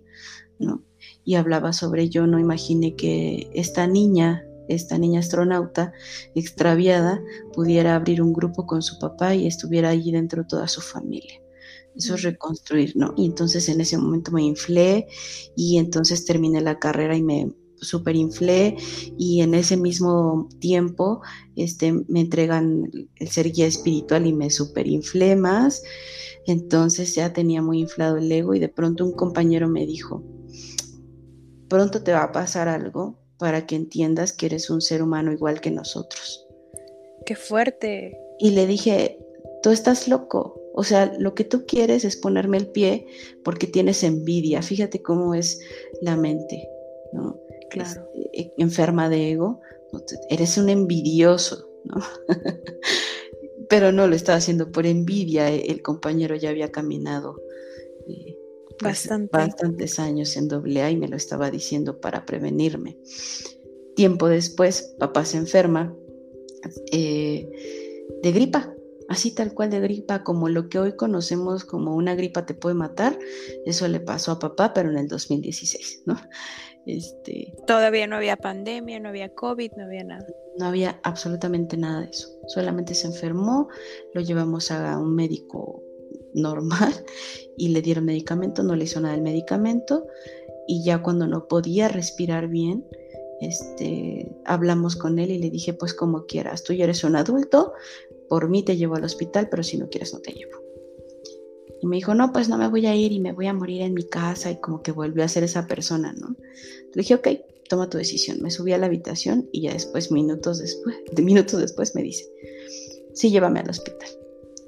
[0.59, 0.83] ¿no?
[1.23, 5.91] Y hablaba sobre yo no imaginé que esta niña esta niña astronauta
[6.35, 7.21] extraviada
[7.53, 11.41] pudiera abrir un grupo con su papá y estuviera allí dentro toda su familia.
[11.95, 13.13] Eso es reconstruir, ¿no?
[13.17, 15.07] Y entonces en ese momento me inflé
[15.55, 17.51] y entonces terminé la carrera y me
[18.13, 18.77] inflé
[19.17, 21.21] y en ese mismo tiempo
[21.55, 24.49] este, me entregan el ser guía espiritual y me
[24.87, 25.83] inflé más.
[26.45, 30.23] Entonces ya tenía muy inflado el ego y de pronto un compañero me dijo,
[31.67, 35.61] pronto te va a pasar algo para que entiendas que eres un ser humano igual
[35.61, 36.45] que nosotros.
[37.25, 38.19] Qué fuerte.
[38.37, 39.17] Y le dije,
[39.63, 40.61] tú estás loco.
[40.73, 43.07] O sea, lo que tú quieres es ponerme el pie
[43.43, 44.61] porque tienes envidia.
[44.61, 45.59] Fíjate cómo es
[46.01, 46.69] la mente,
[47.13, 47.39] ¿no?
[47.69, 48.07] Claro.
[48.33, 49.61] Este, enferma de ego.
[50.29, 52.01] Eres un envidioso, ¿no?
[53.69, 55.49] Pero no lo estaba haciendo por envidia.
[55.49, 57.41] El compañero ya había caminado
[58.07, 58.37] eh,
[58.81, 62.97] bastantes años en doble A y me lo estaba diciendo para prevenirme.
[63.95, 65.93] Tiempo después, papá se enferma
[66.91, 67.49] eh,
[68.21, 68.73] de gripa,
[69.09, 72.75] así tal cual de gripa, como lo que hoy conocemos como una gripa te puede
[72.75, 73.17] matar.
[73.65, 76.15] Eso le pasó a papá, pero en el 2016, ¿no?
[76.85, 80.25] Este, Todavía no había pandemia, no había COVID, no había nada.
[80.57, 82.29] No había absolutamente nada de eso.
[82.47, 83.67] Solamente se enfermó,
[84.13, 85.83] lo llevamos a un médico
[86.33, 86.93] normal
[87.57, 90.05] y le dieron medicamento, no le hizo nada el medicamento
[90.67, 92.85] y ya cuando no podía respirar bien,
[93.41, 97.73] este, hablamos con él y le dije, pues como quieras, tú ya eres un adulto,
[98.27, 100.59] por mí te llevo al hospital, pero si no quieres no te llevo.
[101.81, 103.81] Y me dijo, no, pues no me voy a ir y me voy a morir
[103.81, 106.35] en mi casa y como que volvió a ser esa persona, ¿no?
[106.93, 107.27] Le dije, ok,
[107.69, 108.41] toma tu decisión.
[108.41, 112.29] Me subí a la habitación y ya después, minutos después, de minutos después me dice,
[113.13, 114.09] sí, llévame al hospital.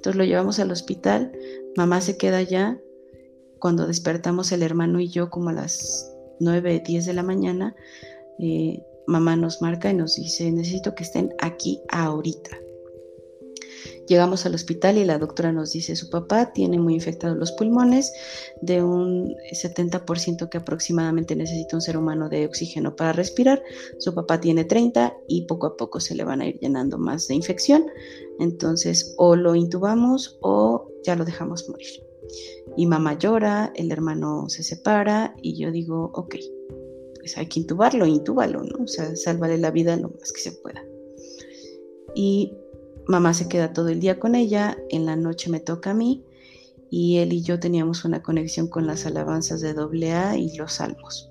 [0.02, 1.32] Entonces lo llevamos al hospital,
[1.78, 2.82] mamá se queda allá.
[3.60, 7.76] Cuando despertamos el hermano y yo como a las 9, 10 de la mañana,
[8.40, 12.58] eh, mamá nos marca y nos dice, necesito que estén aquí ahorita.
[14.08, 18.12] Llegamos al hospital y la doctora nos dice, su papá tiene muy infectados los pulmones,
[18.62, 23.64] de un 70% que aproximadamente necesita un ser humano de oxígeno para respirar,
[24.00, 27.28] su papá tiene 30 y poco a poco se le van a ir llenando más
[27.28, 27.86] de infección,
[28.42, 32.06] entonces o lo intubamos o ya lo dejamos morir.
[32.78, 36.36] Y mamá llora, el hermano se separa y yo digo, ok,
[37.20, 38.84] pues hay que intubarlo, intúbalo, ¿no?
[38.84, 40.84] O sea, sálvale la vida lo más que se pueda.
[42.16, 42.54] Y
[43.08, 46.24] Mamá se queda todo el día con ella, en la noche me toca a mí
[46.90, 51.30] y él y yo teníamos una conexión con las alabanzas de AA y los salmos.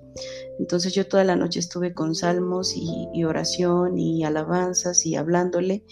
[0.59, 5.83] Entonces yo toda la noche estuve con salmos y, oración y alabanzas y hablándole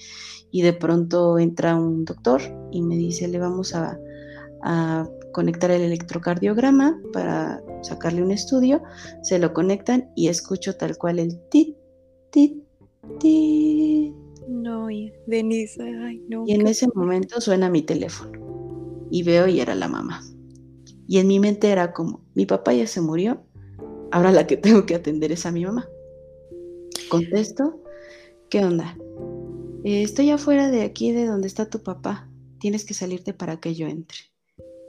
[0.52, 4.00] y de pronto entra un doctor y me dice, le vamos a,
[5.32, 8.82] conectar el electrocardiograma para sacarle un estudio,
[9.22, 11.78] se lo conectan y escucho tal cual el tit,
[12.32, 12.58] tit,
[13.20, 14.14] tit
[14.48, 14.88] no,
[15.28, 16.44] Denise, ay, no.
[16.48, 18.32] Y en ese momento suena mi teléfono
[19.12, 20.22] y veo y era la mamá.
[21.08, 23.44] Y en mi mente era como, mi papá ya se murió,
[24.12, 25.88] ahora la que tengo que atender es a mi mamá.
[27.10, 27.82] Contesto,
[28.50, 28.98] ¿qué onda?
[29.84, 33.76] Eh, estoy afuera de aquí de donde está tu papá, tienes que salirte para que
[33.76, 34.18] yo entre.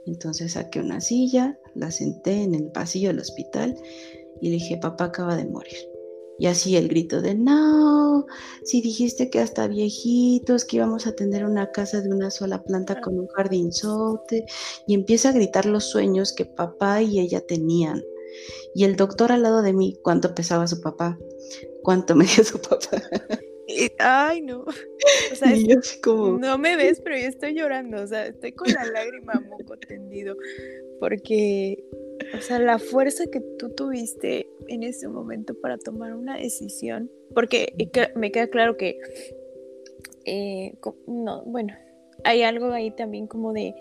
[0.05, 3.75] Entonces saqué una silla, la senté en el pasillo del hospital
[4.41, 5.77] y le dije, papá acaba de morir.
[6.39, 8.25] Y así el grito de, no,
[8.63, 12.99] si dijiste que hasta viejitos, que íbamos a tener una casa de una sola planta
[12.99, 14.45] con un jardinzote.
[14.87, 18.01] Y empieza a gritar los sueños que papá y ella tenían.
[18.73, 21.19] Y el doctor al lado de mí, ¿cuánto pesaba su papá?
[21.83, 22.87] ¿Cuánto medía su papá?
[23.99, 24.61] Ay, no.
[24.61, 25.51] O sea,
[26.03, 26.37] como...
[26.37, 28.01] no me ves, pero yo estoy llorando.
[28.01, 30.35] O sea, estoy con la lágrima moco tendido.
[30.99, 31.83] Porque
[32.37, 37.73] o sea, la fuerza que tú tuviste en ese momento para tomar una decisión, porque
[38.15, 38.99] me queda claro que,
[40.25, 40.73] eh,
[41.07, 41.73] no, bueno,
[42.23, 43.73] hay algo ahí también como de,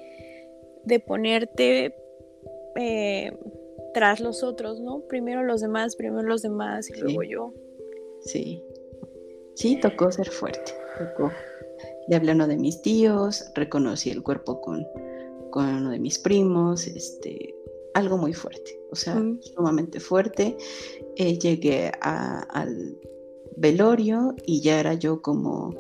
[0.84, 1.94] de ponerte
[2.76, 3.32] eh,
[3.94, 5.02] tras los otros, ¿no?
[5.02, 7.54] Primero los demás, primero los demás y luego yo.
[8.22, 8.62] Sí,
[9.60, 11.30] sí, tocó ser fuerte, tocó.
[12.08, 14.86] Le hablé a uno de mis tíos, reconocí el cuerpo con,
[15.50, 17.54] con uno de mis primos, este,
[17.92, 20.56] algo muy fuerte, o sea, sumamente fuerte.
[21.16, 22.96] Eh, llegué al
[23.58, 25.74] velorio y ya era yo como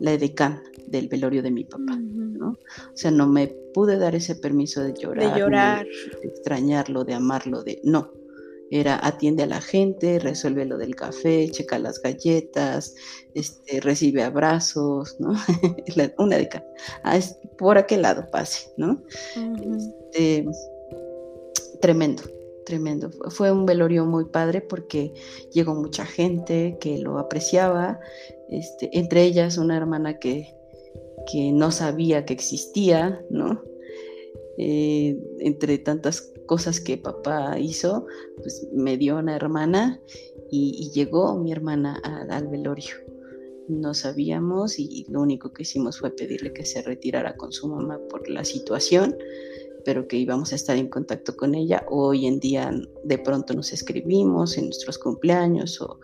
[0.00, 2.50] la edecán del velorio de mi papá, ¿no?
[2.50, 5.86] O sea, no me pude dar ese permiso de llorar, de llorar,
[6.20, 8.10] de extrañarlo, de amarlo, de no.
[8.70, 12.94] Era atiende a la gente, resuelve lo del café, checa las galletas,
[13.34, 15.32] este, recibe abrazos, ¿no?
[16.18, 16.66] Una de cada.
[17.02, 17.18] Ah,
[17.58, 19.02] por aquel lado pase, ¿no?
[19.76, 20.46] Este,
[21.80, 22.22] tremendo,
[22.64, 23.10] tremendo.
[23.30, 25.12] Fue un velorio muy padre porque
[25.52, 27.98] llegó mucha gente que lo apreciaba,
[28.50, 30.54] este, entre ellas una hermana que,
[31.30, 33.62] que no sabía que existía, ¿no?
[34.58, 38.06] Eh, entre tantas cosas que papá hizo,
[38.38, 40.00] pues me dio una hermana
[40.50, 42.96] y, llegó mi hermana al, velorio.
[43.68, 48.00] No sabíamos y lo único que hicimos fue pedirle que se retirara con su mamá
[48.10, 49.16] por la situación,
[49.84, 51.86] pero que íbamos a estar en contacto con ella.
[51.88, 52.68] Hoy en día
[53.04, 56.00] de pronto nos escribimos en nuestros cumpleaños o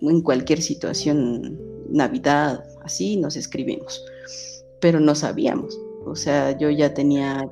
[0.00, 1.58] en cualquier situación,
[1.90, 4.04] Navidad, así nos escribimos,
[4.80, 7.50] pero no sabíamos o sea, yo ya tenía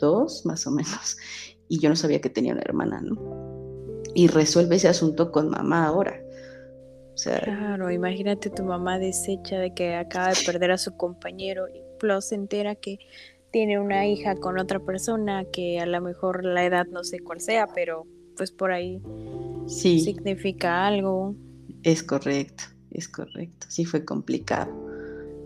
[0.00, 1.16] 22 más o menos
[1.68, 3.16] y yo no sabía que tenía una hermana, ¿no?
[4.14, 6.20] Y resuelve ese asunto con mamá ahora.
[7.14, 11.68] O sea, claro, imagínate tu mamá deshecha de que acaba de perder a su compañero
[11.68, 12.98] y plus se entera que
[13.52, 17.40] tiene una hija con otra persona que a lo mejor la edad no sé cuál
[17.40, 19.00] sea, pero pues por ahí
[19.66, 20.00] sí.
[20.00, 21.36] significa algo.
[21.84, 23.66] Es correcto, es correcto.
[23.68, 24.89] Sí fue complicado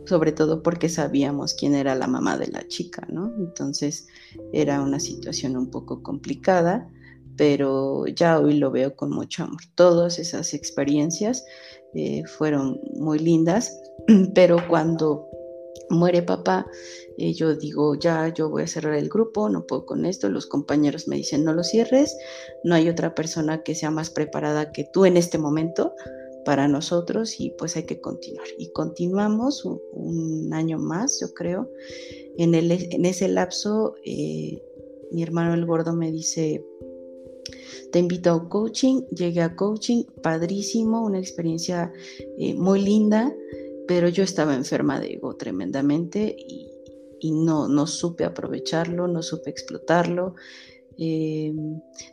[0.07, 3.33] sobre todo porque sabíamos quién era la mamá de la chica, ¿no?
[3.39, 4.07] Entonces
[4.53, 6.89] era una situación un poco complicada,
[7.37, 9.61] pero ya hoy lo veo con mucho amor.
[9.75, 11.45] Todas esas experiencias
[11.95, 13.81] eh, fueron muy lindas,
[14.35, 15.29] pero cuando
[15.91, 16.67] muere papá,
[17.19, 20.47] eh, yo digo, ya, yo voy a cerrar el grupo, no puedo con esto, los
[20.47, 22.17] compañeros me dicen, no lo cierres,
[22.63, 25.95] no hay otra persona que sea más preparada que tú en este momento
[26.45, 28.47] para nosotros y pues hay que continuar.
[28.59, 31.71] Y continuamos un, año más, yo creo.
[32.37, 34.63] En, el, en ese lapso, eh,
[35.13, 36.65] mi hermano el gordo me dice,
[37.93, 41.93] te invito a coaching, llegué a coaching, padrísimo, una experiencia
[42.39, 43.35] eh, muy linda,
[43.87, 46.71] pero yo estaba enferma de ego tremendamente y,
[47.33, 50.35] no, no supe aprovecharlo, no supe explotarlo.
[50.99, 51.53] Eh,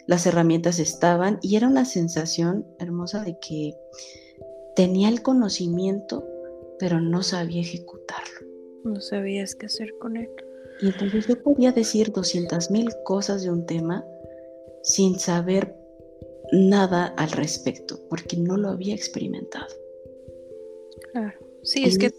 [0.08, 3.76] las herramientas estaban y era una sensación hermosa de que
[4.76, 6.28] tenía el conocimiento,
[6.80, 8.48] pero no sabía ejecutarlo.
[8.84, 10.30] No sabías qué hacer con él.
[10.82, 14.04] Y entonces yo podía decir 200 mil cosas de un tema
[14.84, 15.76] sin saber
[16.52, 19.68] nada al respecto, porque no lo había experimentado.
[21.12, 22.12] Claro, sí, es que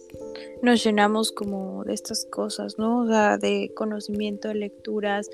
[0.62, 3.02] nos llenamos como de estas cosas, ¿no?
[3.02, 5.28] O sea, de conocimiento, de lecturas,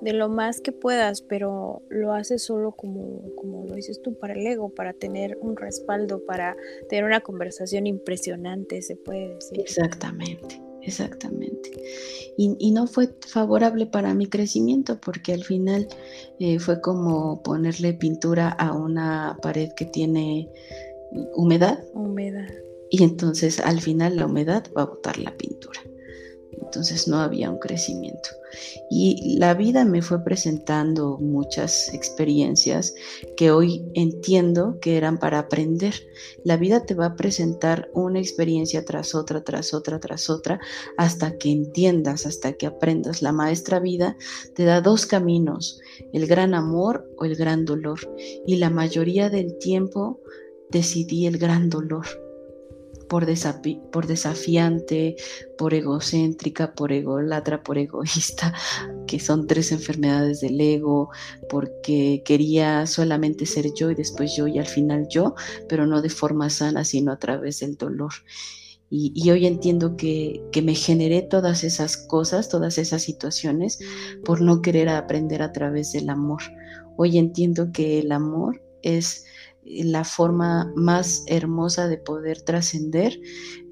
[0.00, 4.34] de lo más que puedas, pero lo haces solo como, como lo dices tú, para
[4.34, 6.56] el ego, para tener un respaldo, para
[6.88, 9.60] tener una conversación impresionante, se puede decir.
[9.60, 11.70] Exactamente, exactamente.
[12.36, 15.86] Y, no fue favorable para mi crecimiento porque al final
[16.38, 20.48] eh, fue como ponerle pintura a una pared que tiene
[21.34, 21.84] humedad.
[21.92, 22.48] Humedad.
[22.90, 25.80] Y entonces al final la humedad va a botar la pintura.
[26.62, 28.30] Entonces no había un crecimiento.
[28.90, 32.94] Y la vida me fue presentando muchas experiencias
[33.36, 35.94] que hoy entiendo que eran para aprender.
[36.44, 40.60] La vida te va a presentar una experiencia tras otra, tras otra, tras otra,
[40.96, 43.22] hasta que entiendas, hasta que aprendas.
[43.22, 44.16] La maestra vida
[44.54, 45.80] te da dos caminos,
[46.12, 48.00] el gran amor o el gran dolor.
[48.46, 50.20] Y la mayoría del tiempo
[50.70, 52.06] decidí el gran dolor
[53.10, 53.26] por,
[53.90, 55.16] por desafiante,
[55.58, 58.54] por egocéntrica, por ególatra, por egoísta,
[59.08, 61.10] que son tres enfermedades del ego,
[61.50, 65.34] porque quería solamente ser yo y después yo y al final yo,
[65.68, 68.12] pero no de forma sana, sino a través del dolor.
[68.92, 73.78] Y, hoy entiendo que, que, me generé todas esas cosas, todas esas situaciones,
[74.24, 76.42] por no querer aprender a través del amor.
[76.96, 79.26] Hoy entiendo que el amor es
[79.64, 83.20] la forma más hermosa de poder trascender,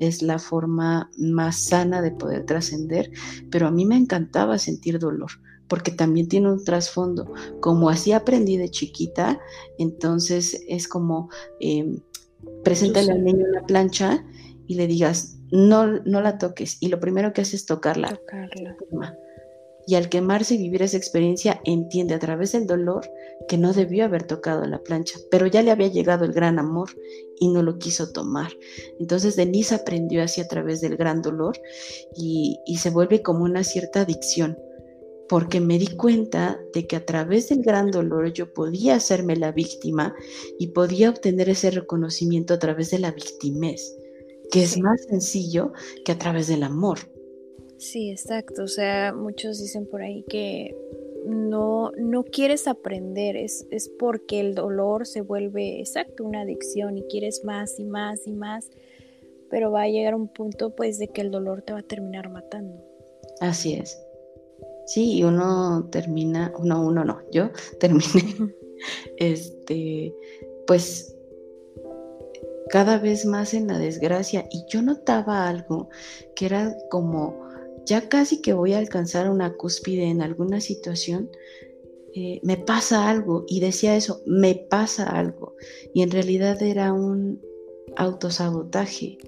[0.00, 3.10] es la forma más sana de poder trascender,
[3.50, 5.30] pero a mí me encantaba sentir dolor
[5.68, 7.32] porque también tiene un trasfondo.
[7.60, 9.38] Como así aprendí de chiquita,
[9.78, 11.28] entonces es como
[11.60, 12.00] eh,
[12.64, 14.24] preséntale al niño una plancha
[14.66, 16.78] y le digas, no, no la toques.
[16.80, 18.08] Y lo primero que haces es tocarla.
[18.08, 18.76] tocarla
[19.88, 23.10] y al quemarse y vivir esa experiencia entiende a través del dolor
[23.48, 26.90] que no debió haber tocado la plancha, pero ya le había llegado el gran amor
[27.40, 28.52] y no lo quiso tomar.
[29.00, 31.58] Entonces Denise aprendió así a través del gran dolor
[32.14, 34.58] y, y se vuelve como una cierta adicción,
[35.26, 39.52] porque me di cuenta de que a través del gran dolor yo podía hacerme la
[39.52, 40.14] víctima
[40.58, 43.96] y podía obtener ese reconocimiento a través de la victimez
[44.50, 45.72] que es más sencillo
[46.04, 46.98] que a través del amor.
[47.78, 48.64] Sí, exacto.
[48.64, 50.76] O sea, muchos dicen por ahí que
[51.26, 57.02] no, no quieres aprender, es, es porque el dolor se vuelve, exacto, una adicción y
[57.04, 58.70] quieres más y más y más,
[59.50, 62.30] pero va a llegar un punto pues de que el dolor te va a terminar
[62.30, 62.82] matando.
[63.40, 64.00] Así es.
[64.86, 67.50] Sí, y uno termina, no, uno no, yo
[67.80, 68.54] terminé,
[69.18, 70.14] este,
[70.66, 71.14] pues
[72.70, 75.88] cada vez más en la desgracia y yo notaba algo
[76.34, 77.47] que era como
[77.88, 81.30] ya casi que voy a alcanzar una cúspide en alguna situación,
[82.14, 85.56] eh, me pasa algo y decía eso, me pasa algo
[85.94, 87.40] y en realidad era un
[87.96, 89.18] autosabotaje,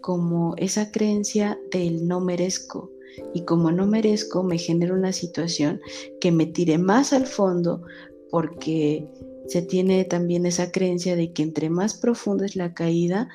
[0.00, 2.90] como esa creencia del no merezco
[3.34, 5.80] y como no merezco me genera una situación
[6.20, 7.82] que me tire más al fondo
[8.30, 9.06] porque
[9.46, 13.28] se tiene también esa creencia de que entre más profunda es la caída,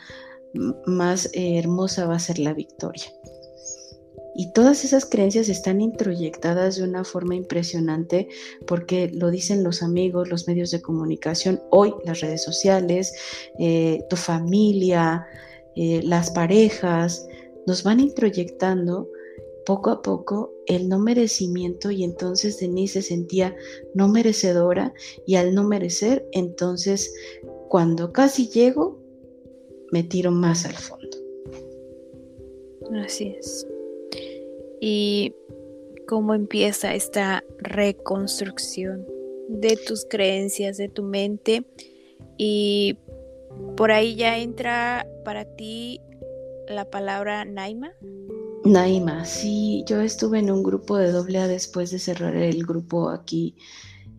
[0.86, 3.06] más eh, hermosa va a ser la victoria.
[4.38, 8.28] Y todas esas creencias están introyectadas de una forma impresionante
[8.68, 13.14] porque lo dicen los amigos, los medios de comunicación, hoy las redes sociales,
[13.60, 15.26] eh, tu familia,
[15.78, 17.26] eh, las parejas,
[17.66, 19.10] nos van introyectando
[19.66, 23.56] poco a poco el no merecimiento y entonces Denise se sentía
[23.94, 24.94] no merecedora
[25.26, 27.14] y al no merecer, entonces
[27.70, 29.00] cuando casi llego,
[29.92, 31.18] me tiro más al fondo.
[33.02, 33.66] Así es
[34.88, 35.34] y
[36.08, 39.04] cómo empieza esta reconstrucción
[39.50, 41.66] de tus creencias, de tu mente
[42.38, 43.00] y
[43.76, 46.02] por ahí ya entra para ti
[46.68, 47.94] la palabra Naima.
[48.64, 53.10] Naima, sí, yo estuve en un grupo de doble A después de cerrar el grupo
[53.10, 53.56] aquí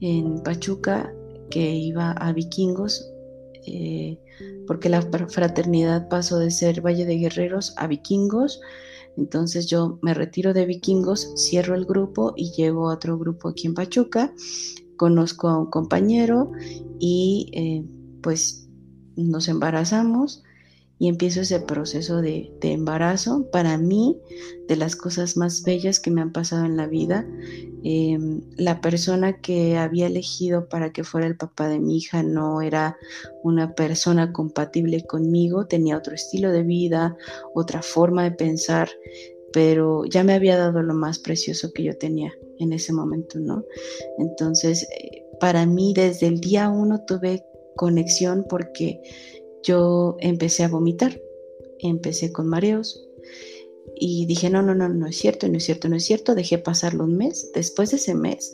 [0.00, 1.14] en Pachuca
[1.48, 3.08] que iba a vikingos,
[3.68, 4.18] eh,
[4.66, 8.60] porque la fraternidad pasó de ser Valle de Guerreros a vikingos.
[9.16, 13.66] Entonces yo me retiro de vikingos, cierro el grupo y llevo a otro grupo aquí
[13.66, 14.32] en Pachuca,
[14.96, 16.52] conozco a un compañero
[16.98, 17.84] y eh,
[18.22, 18.68] pues
[19.16, 20.42] nos embarazamos
[20.99, 23.49] y empiezo ese proceso de, embarazo.
[23.51, 24.18] Para mí,
[24.66, 27.26] de las cosas más bellas que me han pasado en la vida,
[27.82, 32.62] em, la persona que había elegido para que fuera el papá de mi hija no
[32.62, 32.97] era
[33.42, 37.16] una persona compatible conmigo, tenía otro estilo de vida,
[37.55, 38.88] otra forma de pensar,
[39.53, 43.64] pero ya me había dado lo más precioso que yo tenía en ese momento, ¿no?
[44.18, 47.44] Entonces, eh, para mí, desde el día uno tuve
[47.76, 49.03] conexión porque
[49.62, 51.20] yo empecé a vomitar,
[51.78, 53.07] empecé con mareos
[53.94, 56.59] y dije, no, no, no, no es cierto, no es cierto, no es cierto, dejé
[56.59, 58.52] pasarlo un mes, después de ese mes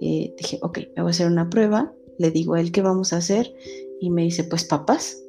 [0.00, 3.12] eh, dije, ok, me voy a hacer una prueba, le digo a él qué vamos
[3.12, 3.54] a hacer
[4.00, 5.22] y me dice, pues papás,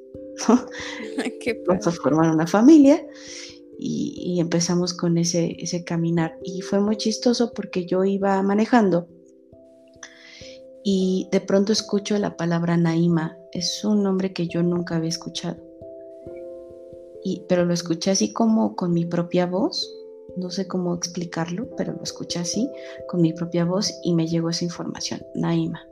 [1.68, 3.06] vamos a formar una familia
[3.78, 6.38] y, empezamos con ese, ese caminar.
[6.44, 9.08] Y fue muy chistoso porque yo iba manejando
[10.84, 13.38] y de pronto escucho la palabra Naima.
[13.52, 15.58] Es un nombre que yo nunca había escuchado.
[17.24, 19.96] Y, pero lo escuché así como con mi propia voz.
[20.38, 22.70] No sé cómo explicarlo, pero lo escuché así
[23.08, 25.86] con mi propia voz y me llegó esa información, Naima.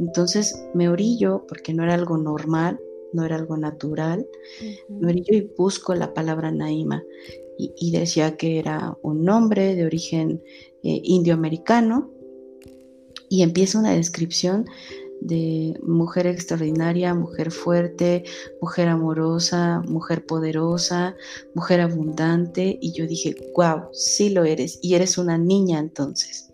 [0.00, 2.80] Entonces me orillo, porque no era algo normal,
[3.12, 4.26] no era algo natural,
[4.88, 7.04] me orillo y busco la palabra Naima.
[7.58, 10.42] Y, decía que era un nombre de origen
[10.82, 12.12] eh, indioamericano
[13.28, 14.66] y empieza una descripción
[15.20, 18.24] de mujer extraordinaria, mujer fuerte,
[18.60, 21.16] mujer amorosa, mujer poderosa,
[21.54, 22.78] mujer abundante.
[22.80, 24.78] Y yo dije, wow, sí lo eres.
[24.82, 26.45] Y eres una niña entonces.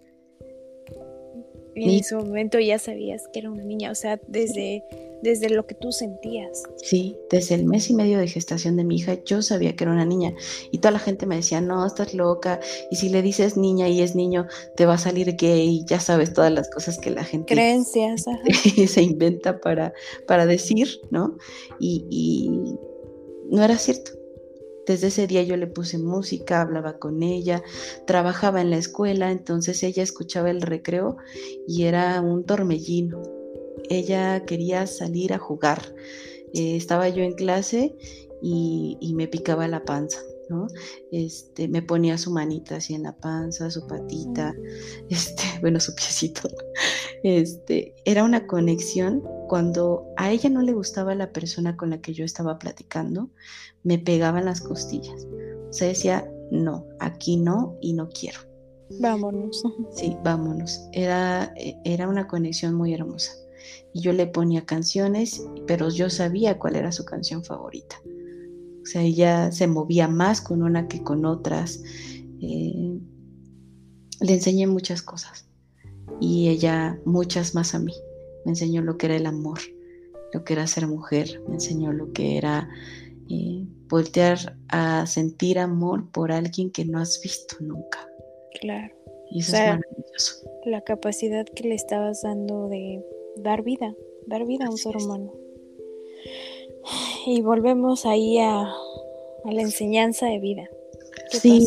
[1.74, 4.84] Y en ese momento ya sabías que era una niña, o sea, desde
[5.22, 6.64] desde lo que tú sentías.
[6.76, 9.92] Sí, desde el mes y medio de gestación de mi hija yo sabía que era
[9.92, 10.34] una niña
[10.70, 12.60] y toda la gente me decía, no, estás loca
[12.90, 14.46] y si le dices niña y es niño,
[14.76, 17.54] te va a salir gay, ya sabes todas las cosas que la gente...
[17.54, 18.24] Creencias.
[18.86, 19.94] se inventa para,
[20.26, 21.38] para decir, ¿no?
[21.78, 22.76] Y, y
[23.48, 24.21] no era cierto.
[24.86, 27.62] Desde ese día yo le puse música, hablaba con ella,
[28.06, 31.16] trabajaba en la escuela, entonces ella escuchaba el recreo
[31.68, 33.22] y era un tormellino
[33.88, 35.94] ella quería salir a jugar.
[36.54, 37.94] Eh, estaba yo en clase
[38.42, 40.18] y, me picaba la panza.
[40.52, 40.66] ¿No?
[41.10, 44.54] Este, me ponía su manita así en la panza, su patita,
[45.08, 46.48] este, bueno, su piecito.
[47.24, 52.14] Este, era una conexión cuando a ella no le gustaba la persona con la que
[52.14, 53.30] yo estaba platicando,
[53.82, 55.26] me pegaban las costillas.
[55.68, 58.40] O sea, decía, no, aquí no y no quiero.
[59.00, 59.62] Vámonos.
[59.96, 60.88] Sí, vámonos.
[60.92, 63.32] Era, e, era una conexión muy hermosa
[63.92, 68.00] y yo le ponía canciones, pero yo sabía cuál era su canción favorita.
[68.82, 71.82] O sea, ella se movía más con una que con otras.
[72.40, 72.98] Eh,
[74.20, 75.46] le enseñé muchas cosas
[76.20, 77.94] y ella muchas más a mí.
[78.44, 79.58] Me enseñó lo que era el amor,
[80.32, 82.68] lo que era ser mujer, me enseñó lo que era
[83.28, 88.06] eh, voltear a sentir amor por alguien que no has visto nunca.
[88.60, 88.94] Claro.
[89.30, 90.50] Y eso es maravilloso.
[90.66, 93.02] La capacidad que le estabas dando de
[93.36, 93.94] dar vida,
[94.26, 95.32] dar vida a un ser humano.
[97.26, 100.70] Y volvemos ahí a, a la enseñanza de vida.
[101.30, 101.64] sí,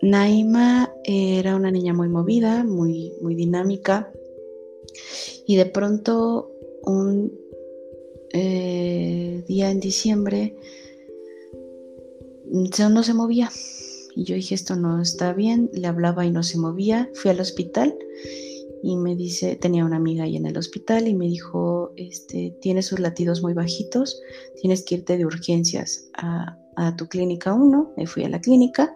[0.00, 4.12] Naima era una niña muy movida, muy, muy dinámica.
[5.46, 6.50] Y de pronto,
[6.82, 7.32] un
[8.32, 10.56] eh, día en diciembre,
[12.50, 13.50] no se movía.
[14.16, 15.70] Y yo dije, esto no está bien.
[15.72, 17.10] Le hablaba y no se movía.
[17.14, 17.96] Fui al hospital
[18.82, 22.82] y me dice, tenía una amiga ahí en el hospital y me dijo, este, tiene
[22.82, 24.20] sus latidos muy bajitos,
[24.60, 26.58] tienes que irte de urgencias a,
[26.96, 27.94] tu clínica 1.
[27.96, 28.94] Me fui a la clínica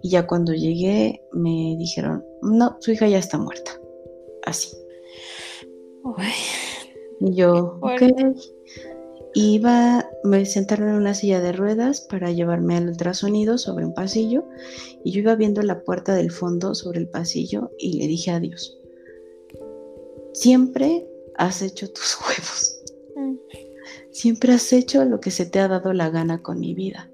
[0.00, 3.72] y ya cuando llegué me dijeron, no, su hija ya está muerta.
[4.46, 4.76] Así.
[7.20, 8.02] Y yo, ok.
[9.34, 14.44] Iba, me sentaron en una silla de ruedas para llevarme al ultrasonido sobre un pasillo
[15.04, 18.76] y yo iba viendo la puerta del fondo sobre el pasillo y le dije adiós.
[20.32, 21.09] Siempre
[21.40, 22.80] has hecho tus huevos.
[23.16, 23.36] Mm.
[24.12, 27.10] Siempre has hecho lo que se te ha dado la gana con mi vida.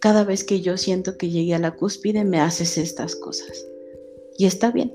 [0.00, 3.66] Cada vez que yo siento que llegué a la cúspide me haces estas cosas.
[4.38, 4.94] Y está bien.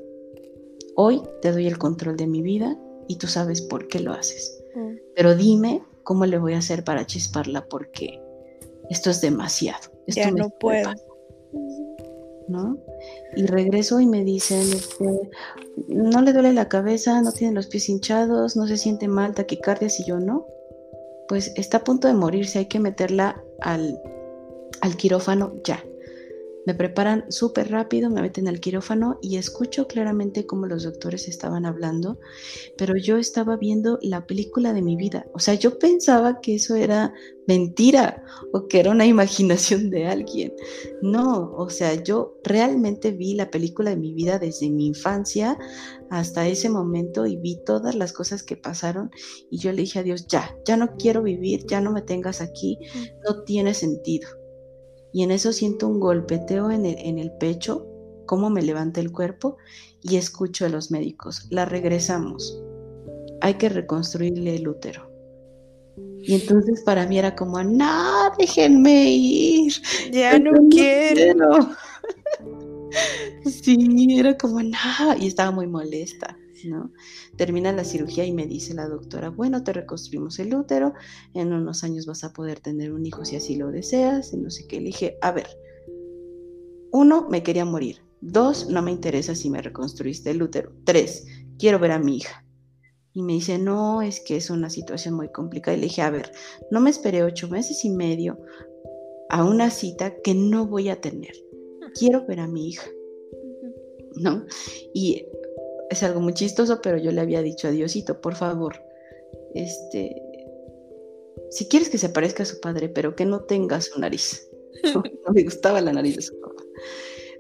[0.95, 2.77] Hoy te doy el control de mi vida
[3.07, 4.63] y tú sabes por qué lo haces.
[4.75, 4.95] Mm.
[5.15, 7.65] Pero dime ¿cómo le voy a hacer para chisparla?
[7.65, 8.21] Porque
[8.89, 9.91] esto es demasiado.
[10.07, 10.93] ya no puedo.
[12.47, 12.77] ¿No?
[13.35, 15.29] Y regreso y me dicen, este,
[15.87, 19.87] no le duele la cabeza, no tiene los pies hinchados, no se siente mal, taquicardia,
[19.87, 20.45] y yo no.
[21.27, 23.99] Pues está a punto de morirse, hay que meterla al,
[24.81, 25.83] al quirófano ya.
[26.65, 31.65] Me preparan súper rápido, me meten al quirófano y escucho claramente cómo los doctores estaban
[31.65, 32.19] hablando,
[32.75, 35.27] pero yo estaba viendo la película de mi vida.
[35.33, 37.13] O sea, yo pensaba que eso era
[37.47, 40.53] mentira o que era una imaginación de alguien.
[41.03, 45.57] No, o sea, yo realmente vi la película de mi vida desde mi infancia
[46.09, 49.11] hasta ese momento y vi todas las cosas que pasaron
[49.51, 52.41] y yo le dije a Dios, ya, ya no quiero vivir, ya no me tengas
[52.41, 52.79] aquí,
[53.27, 54.44] no tiene sentido
[55.15, 57.87] y en eso siento un golpeteo en el, en el pecho,
[58.25, 59.55] cómo me levanta el cuerpo
[60.01, 62.61] y escucho a los médicos, la regresamos,
[63.39, 65.09] hay que reconstruirle el útero.
[66.21, 69.71] Y entonces para mí era como, no, déjenme ir.
[70.11, 71.69] Ya no, quiero.
[73.45, 76.37] sí, era como, no, y estaba muy molesta.
[76.65, 76.91] ¿No?
[77.35, 80.93] Termina la cirugía y me dice la doctora, bueno, te reconstruimos el útero,
[81.33, 84.49] en unos años vas a poder tener un hijo si así lo deseas, y no
[84.49, 84.79] sé qué.
[84.79, 85.47] Le dije, a ver,
[86.91, 87.97] uno, me quería morir.
[88.21, 90.71] Dos, no me interesa si me reconstruiste el útero.
[90.83, 91.27] Tres,
[91.59, 92.45] quiero ver a mi hija.
[93.13, 95.75] Y me dice, no, es que es una situación muy complicada.
[95.75, 96.31] Y le dije, a ver,
[96.71, 98.39] no me esperé ocho meses y medio
[99.29, 101.33] a una cita que no voy a tener.
[101.97, 102.89] Quiero ver a mi hija.
[104.17, 104.45] ¿No?
[104.93, 105.25] Y
[105.89, 108.81] es algo muy chistoso, pero yo le había dicho a Diosito, por favor,
[109.53, 110.21] este,
[111.49, 114.49] si quieres que se parezca a su padre, pero que no tenga su nariz.
[114.93, 115.01] No,
[115.33, 116.61] me gustaba la nariz de su papá.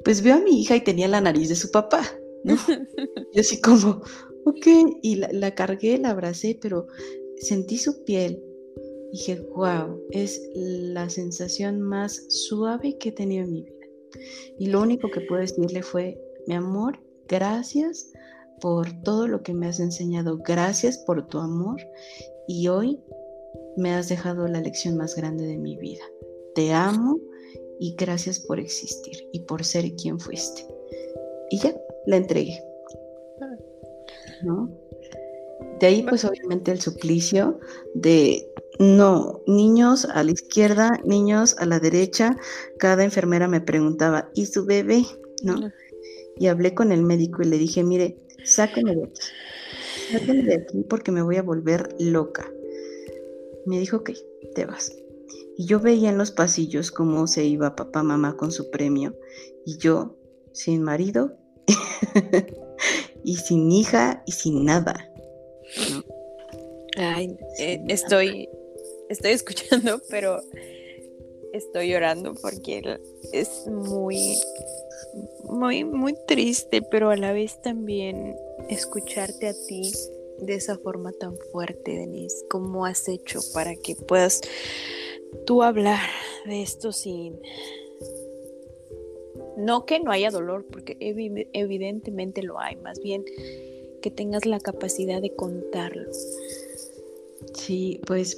[0.03, 2.01] Pues veo a mi hija y tenía la nariz de su papá,
[2.43, 2.55] ¿no?
[3.33, 4.01] Yo así como,
[4.45, 4.67] ok,
[5.03, 6.87] y la, la cargué, la abracé, pero
[7.37, 8.41] sentí su piel.
[9.11, 13.85] Y dije, wow, es la sensación más suave que he tenido en mi vida.
[14.57, 18.11] Y lo único que puedo decirle fue, mi amor, gracias
[18.59, 20.37] por todo lo que me has enseñado.
[20.37, 21.81] Gracias por tu amor
[22.47, 22.99] y hoy
[23.77, 26.03] me has dejado la lección más grande de mi vida.
[26.53, 27.19] Te amo
[27.79, 30.65] y gracias por existir y por ser quien fuiste.
[31.49, 31.75] Y ya,
[32.05, 32.61] la entregué.
[34.43, 34.69] ¿No?
[35.79, 37.59] De ahí pues obviamente el suplicio
[37.93, 38.49] de
[38.79, 42.37] no, niños a la izquierda, niños a la derecha.
[42.77, 45.05] Cada enfermera me preguntaba, ¿y su bebé?
[45.43, 45.71] ¿No?
[46.37, 49.21] Y hablé con el médico y le dije, mire, sáqueme de aquí.
[50.11, 52.49] Sáqueme de aquí porque me voy a volver loca.
[53.65, 54.11] Me dijo, ok,
[54.53, 54.91] te vas.
[55.57, 59.15] Y yo veía en los pasillos cómo se iba papá, mamá con su premio.
[59.65, 60.17] Y yo,
[60.51, 61.37] sin marido,
[63.23, 65.11] y sin hija, y sin nada.
[66.97, 68.49] Ay, eh, estoy,
[69.09, 70.41] estoy escuchando, pero
[71.53, 72.99] estoy llorando porque
[73.31, 74.35] es muy
[75.49, 78.35] muy, muy triste, pero a la vez también
[78.69, 79.91] escucharte a ti
[80.39, 82.45] de esa forma tan fuerte, Denise?
[82.49, 84.41] ¿Cómo has hecho para que puedas
[85.45, 86.01] tú hablar
[86.45, 87.39] de esto sin...
[89.57, 93.23] No que no haya dolor, porque evidentemente lo hay, más bien
[94.01, 96.11] que tengas la capacidad de contarlo.
[97.53, 98.37] Sí, pues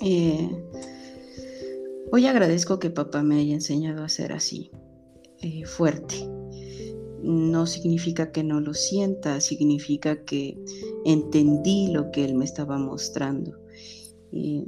[0.00, 0.48] eh,
[2.10, 4.70] hoy agradezco que papá me haya enseñado a ser así,
[5.46, 6.16] eh, fuerte.
[7.22, 10.58] No significa que no lo sienta, significa que
[11.04, 13.58] entendí lo que él me estaba mostrando.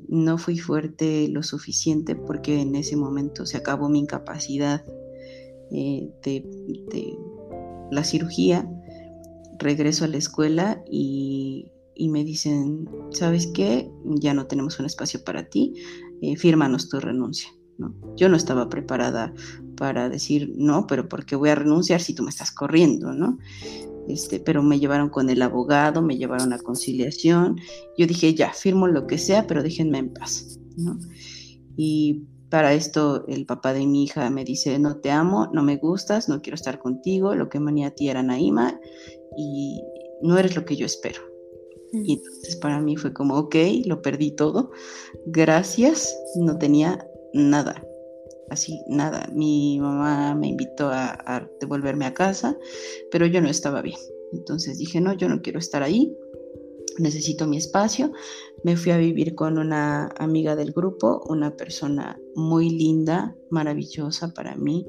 [0.08, 4.84] no fui fuerte lo suficiente porque en ese momento se acabó mi incapacidad
[5.72, 7.18] eh, de,
[7.90, 8.68] la cirugía.
[9.58, 13.90] Regreso a la escuela y y me dicen, ¿sabes qué?
[14.04, 15.74] Ya no tenemos un espacio para ti,
[16.22, 17.50] eh, fírmanos tu renuncia.
[17.78, 17.94] ¿No?
[18.16, 19.32] Yo no estaba preparada
[19.76, 23.12] para decir, no, pero ¿por qué voy a renunciar si tú me estás corriendo?
[23.12, 23.38] ¿no?
[24.08, 27.58] Este, pero me llevaron con el abogado, me llevaron a conciliación.
[27.96, 30.58] Yo dije, ya, firmo lo que sea, pero déjenme en paz.
[30.76, 30.98] ¿no?
[31.76, 35.76] Y para esto el papá de mi hija me dice, no te amo, no me
[35.76, 38.80] gustas, no quiero estar contigo, lo que venía a ti era Naima
[39.36, 39.82] y
[40.22, 41.20] no eres lo que yo espero.
[41.92, 43.54] Y entonces para mí fue como, ok,
[43.86, 44.70] lo perdí todo,
[45.26, 47.84] gracias, no tenía nada,
[48.50, 49.28] así, nada.
[49.32, 52.56] Mi mamá me invitó a, devolverme a casa,
[53.10, 53.98] pero yo no estaba bien.
[54.32, 56.14] Entonces dije, no, yo no quiero estar ahí,
[56.98, 58.12] necesito mi espacio.
[58.64, 64.56] Me fui a vivir con una amiga del grupo, una persona muy linda, maravillosa para
[64.56, 64.86] mí,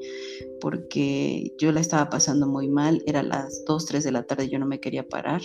[0.59, 4.59] porque yo la estaba pasando muy mal, era las 2, 3 de la tarde, yo
[4.59, 5.41] no me quería parar.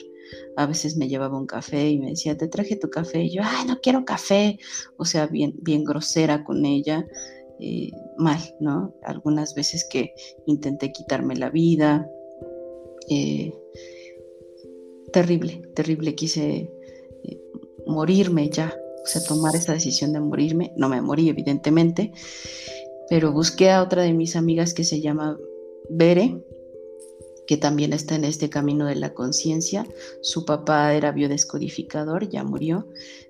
[0.56, 3.24] A veces me llevaba un café y me decía, te traje tu café.
[3.24, 4.58] Y yo, ay, no quiero café.
[4.96, 7.06] O sea, bien, bien grosera con ella.
[7.60, 8.94] Eh, mal, ¿no?
[9.02, 10.12] Algunas veces que
[10.46, 12.08] intenté quitarme la vida.
[13.08, 13.52] Eh,
[15.14, 16.68] terrible, terrible, quise
[17.22, 17.40] eh,
[17.86, 20.72] morirme ya, o sea, tomar esa decisión de morirme.
[20.76, 22.10] No me morí, evidentemente,
[23.08, 25.38] pero busqué a otra de mis amigas que se llama
[25.88, 26.44] Bere,
[27.46, 29.86] que también está en este camino de la conciencia.
[30.20, 32.88] Su papá era biodescodificador, ya murió,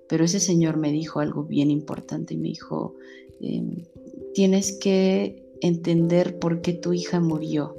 [0.09, 2.95] pero ese señor me dijo algo bien importante me dijo,
[3.43, 3.85] em,
[4.33, 7.77] tienes que entender por qué tu hija murió.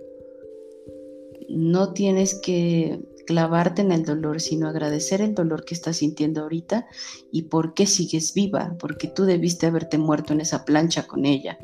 [1.50, 6.88] No tienes que clavarte en el dolor, sino agradecer el dolor que estás sintiendo ahorita
[7.32, 11.60] y por qué sigues viva, porque tú debiste haberte muerto en esa plancha con ella,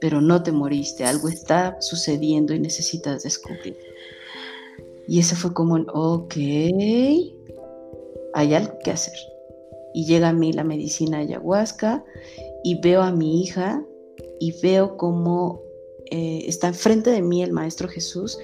[0.00, 3.76] pero no te moriste, algo está sucediendo y necesitas descubrir.
[5.08, 6.34] Y eso fue como, ok,
[8.34, 9.16] hay algo que hacer.
[9.94, 12.04] Y llega a mí la medicina ayahuasca
[12.62, 13.82] y veo a mi hija
[14.40, 15.62] y veo cómo
[16.10, 18.38] eh, está enfrente de mí el Maestro Jesús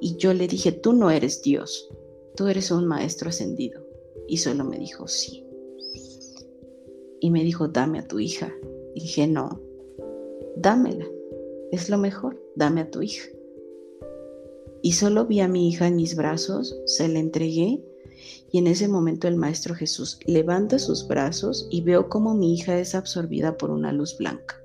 [0.00, 1.88] y yo le dije, tú no eres Dios,
[2.36, 3.84] tú eres un Maestro ascendido.
[4.28, 5.44] Y solo me dijo, sí.
[7.20, 8.52] Y me dijo, dame a tu hija.
[8.94, 9.60] Y dije, no,
[10.56, 11.06] dámela,
[11.70, 13.28] es lo mejor, dame a tu hija.
[14.82, 17.82] Y solo vi a mi hija en mis brazos, se la entregué
[18.52, 22.78] y en ese momento el Maestro Jesús levanta sus brazos y veo como mi hija
[22.78, 24.62] es absorbida por una luz blanca.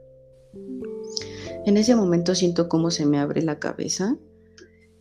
[1.65, 4.17] En ese momento siento cómo se me abre la cabeza,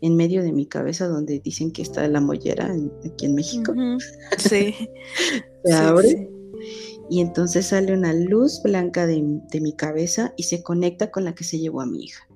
[0.00, 2.74] en medio de mi cabeza donde dicen que está la mollera
[3.04, 3.74] aquí en México.
[4.38, 4.74] Sí.
[5.64, 6.30] se abre.
[7.10, 11.34] Y entonces sale una luz blanca de, de mi cabeza y se conecta con la
[11.34, 12.26] que se llevó a mi hija.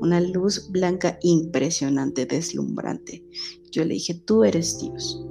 [0.00, 3.24] Una luz blanca impresionante, deslumbrante.
[3.70, 5.24] Yo le dije, tú eres Dios.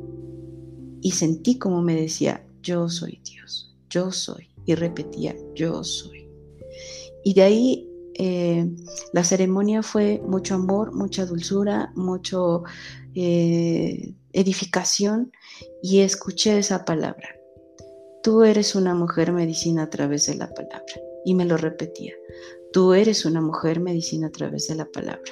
[1.01, 4.47] Y sentí como me decía, yo soy Dios, yo soy.
[4.65, 6.29] Y repetía, yo soy.
[7.25, 8.69] Y de ahí eh,
[9.11, 12.63] la ceremonia fue mucho amor, mucha dulzura, mucho
[13.15, 15.31] eh, edificación
[15.81, 17.29] y escuché esa palabra.
[18.23, 20.93] Tú eres una mujer medicina a través de la palabra.
[21.25, 22.13] Y me lo repetía.
[22.71, 25.31] Tú eres una mujer medicina a través de la palabra.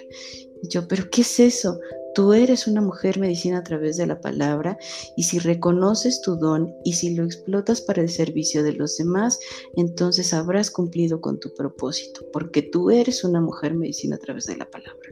[0.61, 1.79] Y yo, pero ¿qué es eso?
[2.14, 4.78] Tú eres una mujer medicina a través de la palabra
[5.16, 9.39] y si reconoces tu don y si lo explotas para el servicio de los demás,
[9.76, 14.57] entonces habrás cumplido con tu propósito, porque tú eres una mujer medicina a través de
[14.57, 15.09] la palabra.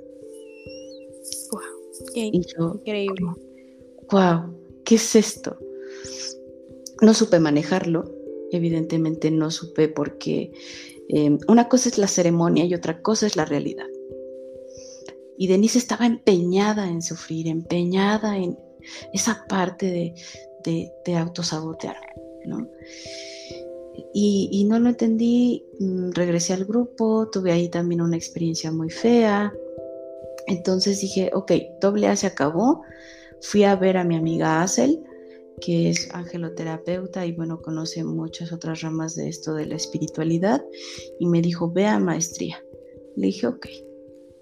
[1.52, 1.62] Wow,
[2.16, 3.28] increíble.
[4.12, 5.58] Wow, ¿qué es esto?
[7.02, 8.12] No supe manejarlo,
[8.52, 10.52] evidentemente no supe porque
[11.08, 13.88] eh, una cosa es la ceremonia y otra cosa es la realidad.
[15.40, 18.60] Y Denise estaba empeñada en sufrir, empeñada en
[19.14, 20.14] esa parte
[20.66, 21.96] de, de, autosabotear,
[22.46, 22.68] ¿no?
[24.14, 29.54] Y, no lo entendí, mm, regresé al grupo, tuve ahí también una experiencia muy fea.
[30.46, 32.82] Entonces dije, ok, doble A se acabó,
[33.42, 35.02] Fui a ver a mi amiga Asel,
[35.62, 40.62] que es angeloterapeuta y bueno, conoce muchas otras ramas de esto de la espiritualidad,
[41.18, 42.62] y me dijo, ve a maestría.
[43.16, 43.68] Le dije, ok,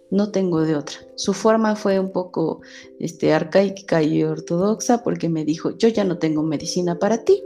[0.10, 0.98] no tengo de otra.
[1.16, 2.62] Su forma fue un poco
[3.00, 7.44] este, arcaica y ortodoxa porque me dijo, yo ya no tengo medicina para ti,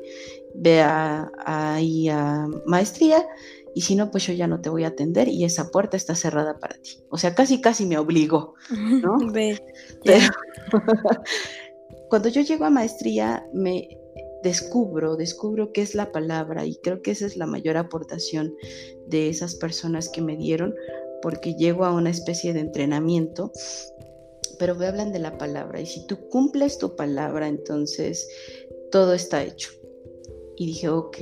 [0.53, 3.25] ve ahí a, maestría
[3.73, 6.15] y si no, pues yo ya no te voy a atender y esa puerta está
[6.15, 7.03] cerrada para ti.
[7.09, 9.17] O sea, casi, casi me obligó, ¿no?
[10.03, 10.27] Pero
[12.09, 13.87] cuando yo llego a maestría me
[14.43, 18.55] descubro, descubro qué es la palabra y creo que esa es la mayor aportación
[19.07, 20.73] de esas personas que me dieron
[21.21, 23.51] porque llego a una especie de entrenamiento,
[24.59, 28.27] pero me hablan de la palabra y si tú cumples tu palabra, entonces
[28.91, 29.71] todo está hecho.
[30.57, 31.17] Y dije, ok,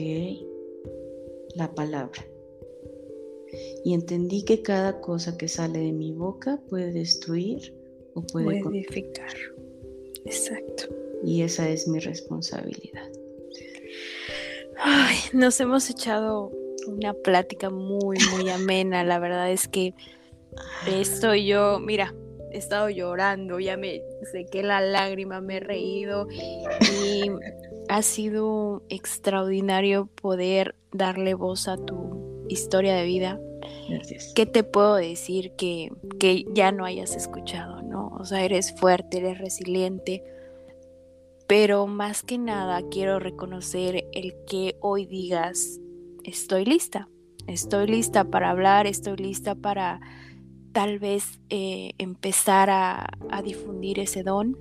[1.56, 2.26] la palabra.
[3.84, 7.74] Y entendí que cada cosa que sale de mi boca puede destruir
[8.14, 9.34] o puede, edificar.
[10.26, 10.84] Exacto.
[11.24, 13.10] Y esa es mi responsabilidad.
[14.78, 16.52] Ay, nos hemos echado
[16.88, 19.04] una plática muy, muy amena.
[19.04, 19.94] La verdad es que
[20.88, 22.14] estoy yo, mira,
[22.52, 24.02] he estado llorando, ya me
[24.32, 26.28] sequé la lágrima, me he reído
[26.82, 27.30] y
[27.88, 33.40] ha sido extraordinario poder darle voz a tu historia de vida.
[33.90, 34.32] Gracias.
[34.36, 38.08] ¿Qué te puedo decir que, que ya no hayas escuchado, no?
[38.20, 40.24] O sea, eres fuerte, eres resiliente,
[41.48, 45.80] pero más que nada quiero reconocer el que hoy digas,
[46.24, 47.09] estoy lista,
[47.47, 50.01] estoy lista para hablar, estoy lista para
[50.72, 53.09] tal vez eh, empezar a,
[53.43, 54.57] difundir ese don.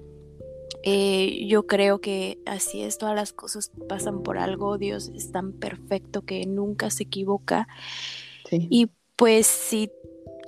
[0.83, 5.53] Eh, yo creo que así es, todas las cosas pasan por algo, Dios es tan
[5.53, 7.69] perfecto que nunca se equivoca.
[8.51, 9.91] Y pues si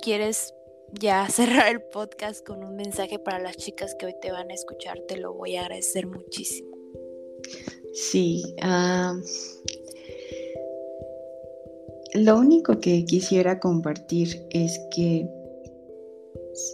[0.01, 0.53] quieres
[0.93, 4.53] ya cerrar el podcast con un mensaje para las chicas que hoy te van a
[4.53, 6.71] escuchar, te lo voy a agradecer muchísimo.
[7.93, 9.19] Sí, ah,
[12.13, 15.27] lo único que quisiera compartir es que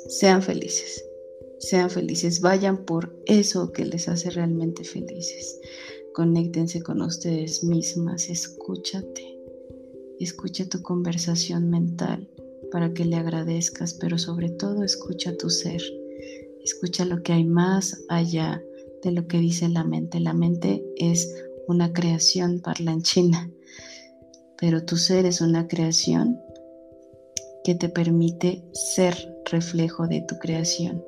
[0.09, 1.05] sean felices,
[1.59, 5.59] sean felices, vayan por eso que les hace realmente felices.
[6.13, 9.39] Conéctense con ustedes mismas, escúchate,
[10.19, 12.27] escucha tu conversación mental
[12.71, 15.81] para que le agradezcas, pero sobre todo escucha tu ser,
[16.63, 18.63] escucha lo que hay más allá
[19.03, 20.19] de lo que dice la mente.
[20.19, 21.31] La mente es
[21.67, 23.51] una creación parlanchina
[24.59, 26.39] pero tu ser es una creación
[27.63, 31.03] que te permite ser reflejo de tu creación.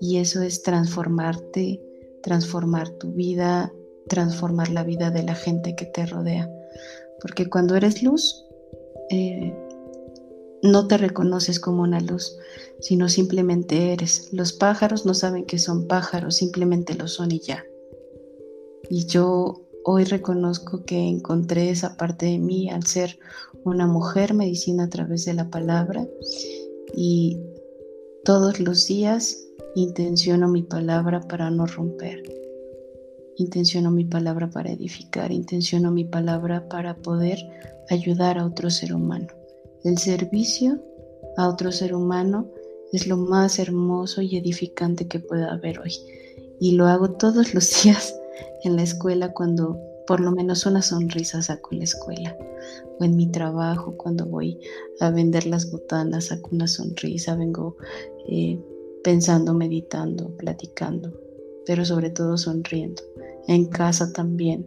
[0.00, 1.80] Y eso es transformarte,
[2.22, 3.72] transformar tu vida,
[4.08, 6.50] transformar la vida de la gente que te rodea.
[7.20, 8.44] Porque cuando eres luz,
[9.10, 9.54] eh,
[10.62, 12.38] no te reconoces como una luz,
[12.80, 14.30] sino simplemente eres.
[14.32, 17.64] Los pájaros no saben que son pájaros, simplemente lo son y ya.
[18.88, 23.18] Y yo Hoy reconozco que encontré esa parte de mí al ser
[23.64, 26.08] una mujer medicina a través de la palabra
[26.96, 27.38] y
[28.24, 32.22] todos los días intenciono mi palabra para no romper.
[33.36, 37.38] Intenciono mi palabra para edificar, intenciono mi palabra para poder
[37.90, 39.28] ayudar a otro ser humano.
[39.82, 40.82] El servicio
[41.36, 42.48] a otro ser humano
[42.90, 45.92] es lo más hermoso y edificante que pueda haber hoy.
[46.58, 48.18] Y lo hago todos los días
[48.64, 52.36] en la escuela cuando por lo menos una sonrisa saco en la escuela
[52.98, 54.58] o en mi trabajo cuando voy
[55.00, 57.76] a vender las botanas saco una sonrisa, vengo
[58.28, 58.60] eh,
[59.02, 61.12] pensando, meditando, platicando,
[61.66, 63.02] pero sobre todo sonriendo.
[63.46, 64.66] En casa también.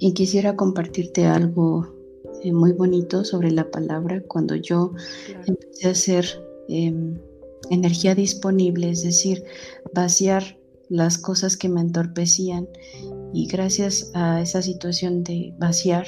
[0.00, 1.86] Y quisiera compartirte algo
[2.42, 4.20] eh, muy bonito sobre la palabra.
[4.26, 4.92] Cuando yo
[5.46, 6.26] empecé a hacer
[6.68, 7.16] em,
[7.70, 9.44] energía disponible, es decir,
[9.94, 10.58] vaciar
[10.94, 12.68] las cosas que me entorpecían
[13.32, 16.06] y gracias a esa situación de vaciar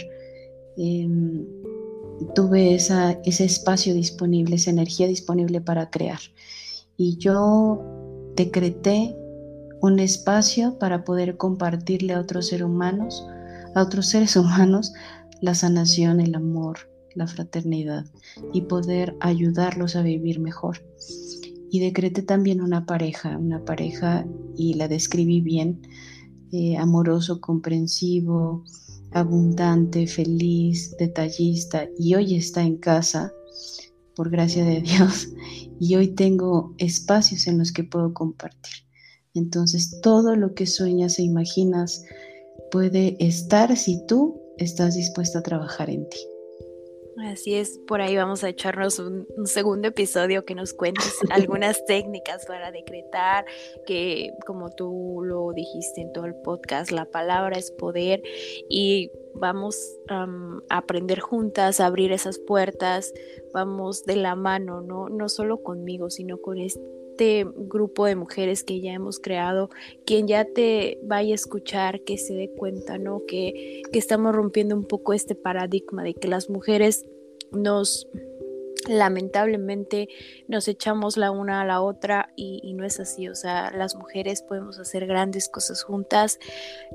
[0.77, 1.45] em,
[2.37, 6.21] tuve esa, ese espacio disponible, esa energía disponible para crear.
[6.97, 7.83] Y yo
[8.37, 9.17] decreté
[9.83, 13.27] un espacio para poder compartirle a otros seres humanos,
[13.75, 14.93] a otros seres humanos,
[15.41, 16.79] la sanación, el amor,
[17.17, 18.05] la fraternidad
[18.53, 20.85] y poder ayudarlos a vivir mejor
[21.71, 25.81] y decreté también una pareja, una pareja y la describí bien,
[26.53, 28.65] eh, amoroso, comprensivo,
[29.13, 33.33] abundante, feliz, detallista y hoy está en casa,
[34.15, 35.29] por gracia de Dios,
[35.81, 38.87] y hoy tengo espacios en los que puedo compartir.
[39.35, 42.05] Entonces todo lo que sueñas e imaginas
[42.71, 46.19] puede estar si tú estás dispuesta a trabajar en ti.
[47.25, 52.45] Así es, por ahí vamos a echarnos un, segundo episodio que nos cuentes algunas técnicas
[52.45, 53.47] para decretar,
[53.87, 58.23] que como tú lo dijiste en todo el podcast, la palabra es poder
[58.69, 60.27] y vamos a
[60.69, 63.15] aprender juntas a abrir esas puertas,
[63.53, 65.09] vamos de la mano, ¿no?
[65.09, 66.81] No solo conmigo, sino con este
[67.55, 69.71] grupo de mujeres que ya hemos creado,
[70.05, 73.23] quien ya te vaya a escuchar, que se dé cuenta, ¿no?
[73.27, 77.05] Que, que estamos rompiendo un poco este paradigma de que las mujeres
[77.53, 78.09] nos
[78.89, 80.09] lamentablemente
[80.49, 84.43] nos echamos la una a la otra y, no es así, o sea, las mujeres
[84.43, 86.39] podemos hacer grandes cosas juntas.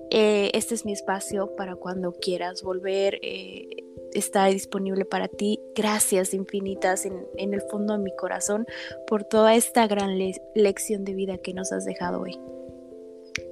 [0.09, 3.67] Eh, este es mi espacio para cuando quieras volver, eh,
[4.13, 5.59] está disponible para ti.
[5.75, 8.65] Gracias infinitas en, el fondo de mi corazón
[9.07, 10.17] por toda esta gran
[10.55, 12.39] lección de vida que nos has dejado hoy.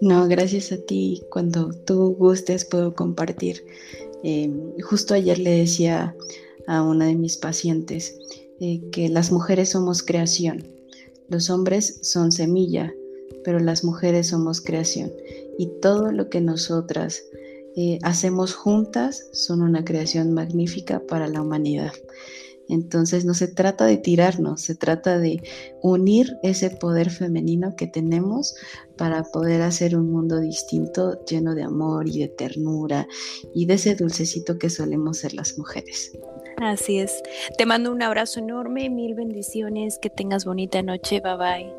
[0.02, 1.24] No, gracias a ti.
[1.32, 3.64] Cuando tú gustes puedo compartir.
[4.24, 4.52] Eh,
[4.84, 6.16] justo ayer le decía
[6.68, 8.20] a una de mis pacientes
[8.60, 10.68] eh, que las mujeres somos creación,
[11.30, 12.94] los hombres son semilla,
[13.46, 15.12] pero las mujeres somos creación
[15.58, 17.24] y todo lo que nosotras
[17.76, 21.92] eh, hacemos juntas son una creación magnífica para la humanidad.
[22.70, 25.42] Entonces no se trata de tirarnos, se trata de
[25.82, 28.56] unir ese poder femenino que tenemos
[28.96, 33.08] para poder hacer un mundo distinto, lleno de amor y de ternura
[33.56, 36.12] y de ese dulcecito que solemos ser las mujeres.
[36.58, 37.24] Así es.
[37.58, 41.79] Te mando un abrazo enorme, mil bendiciones, que tengas bonita noche, bye bye.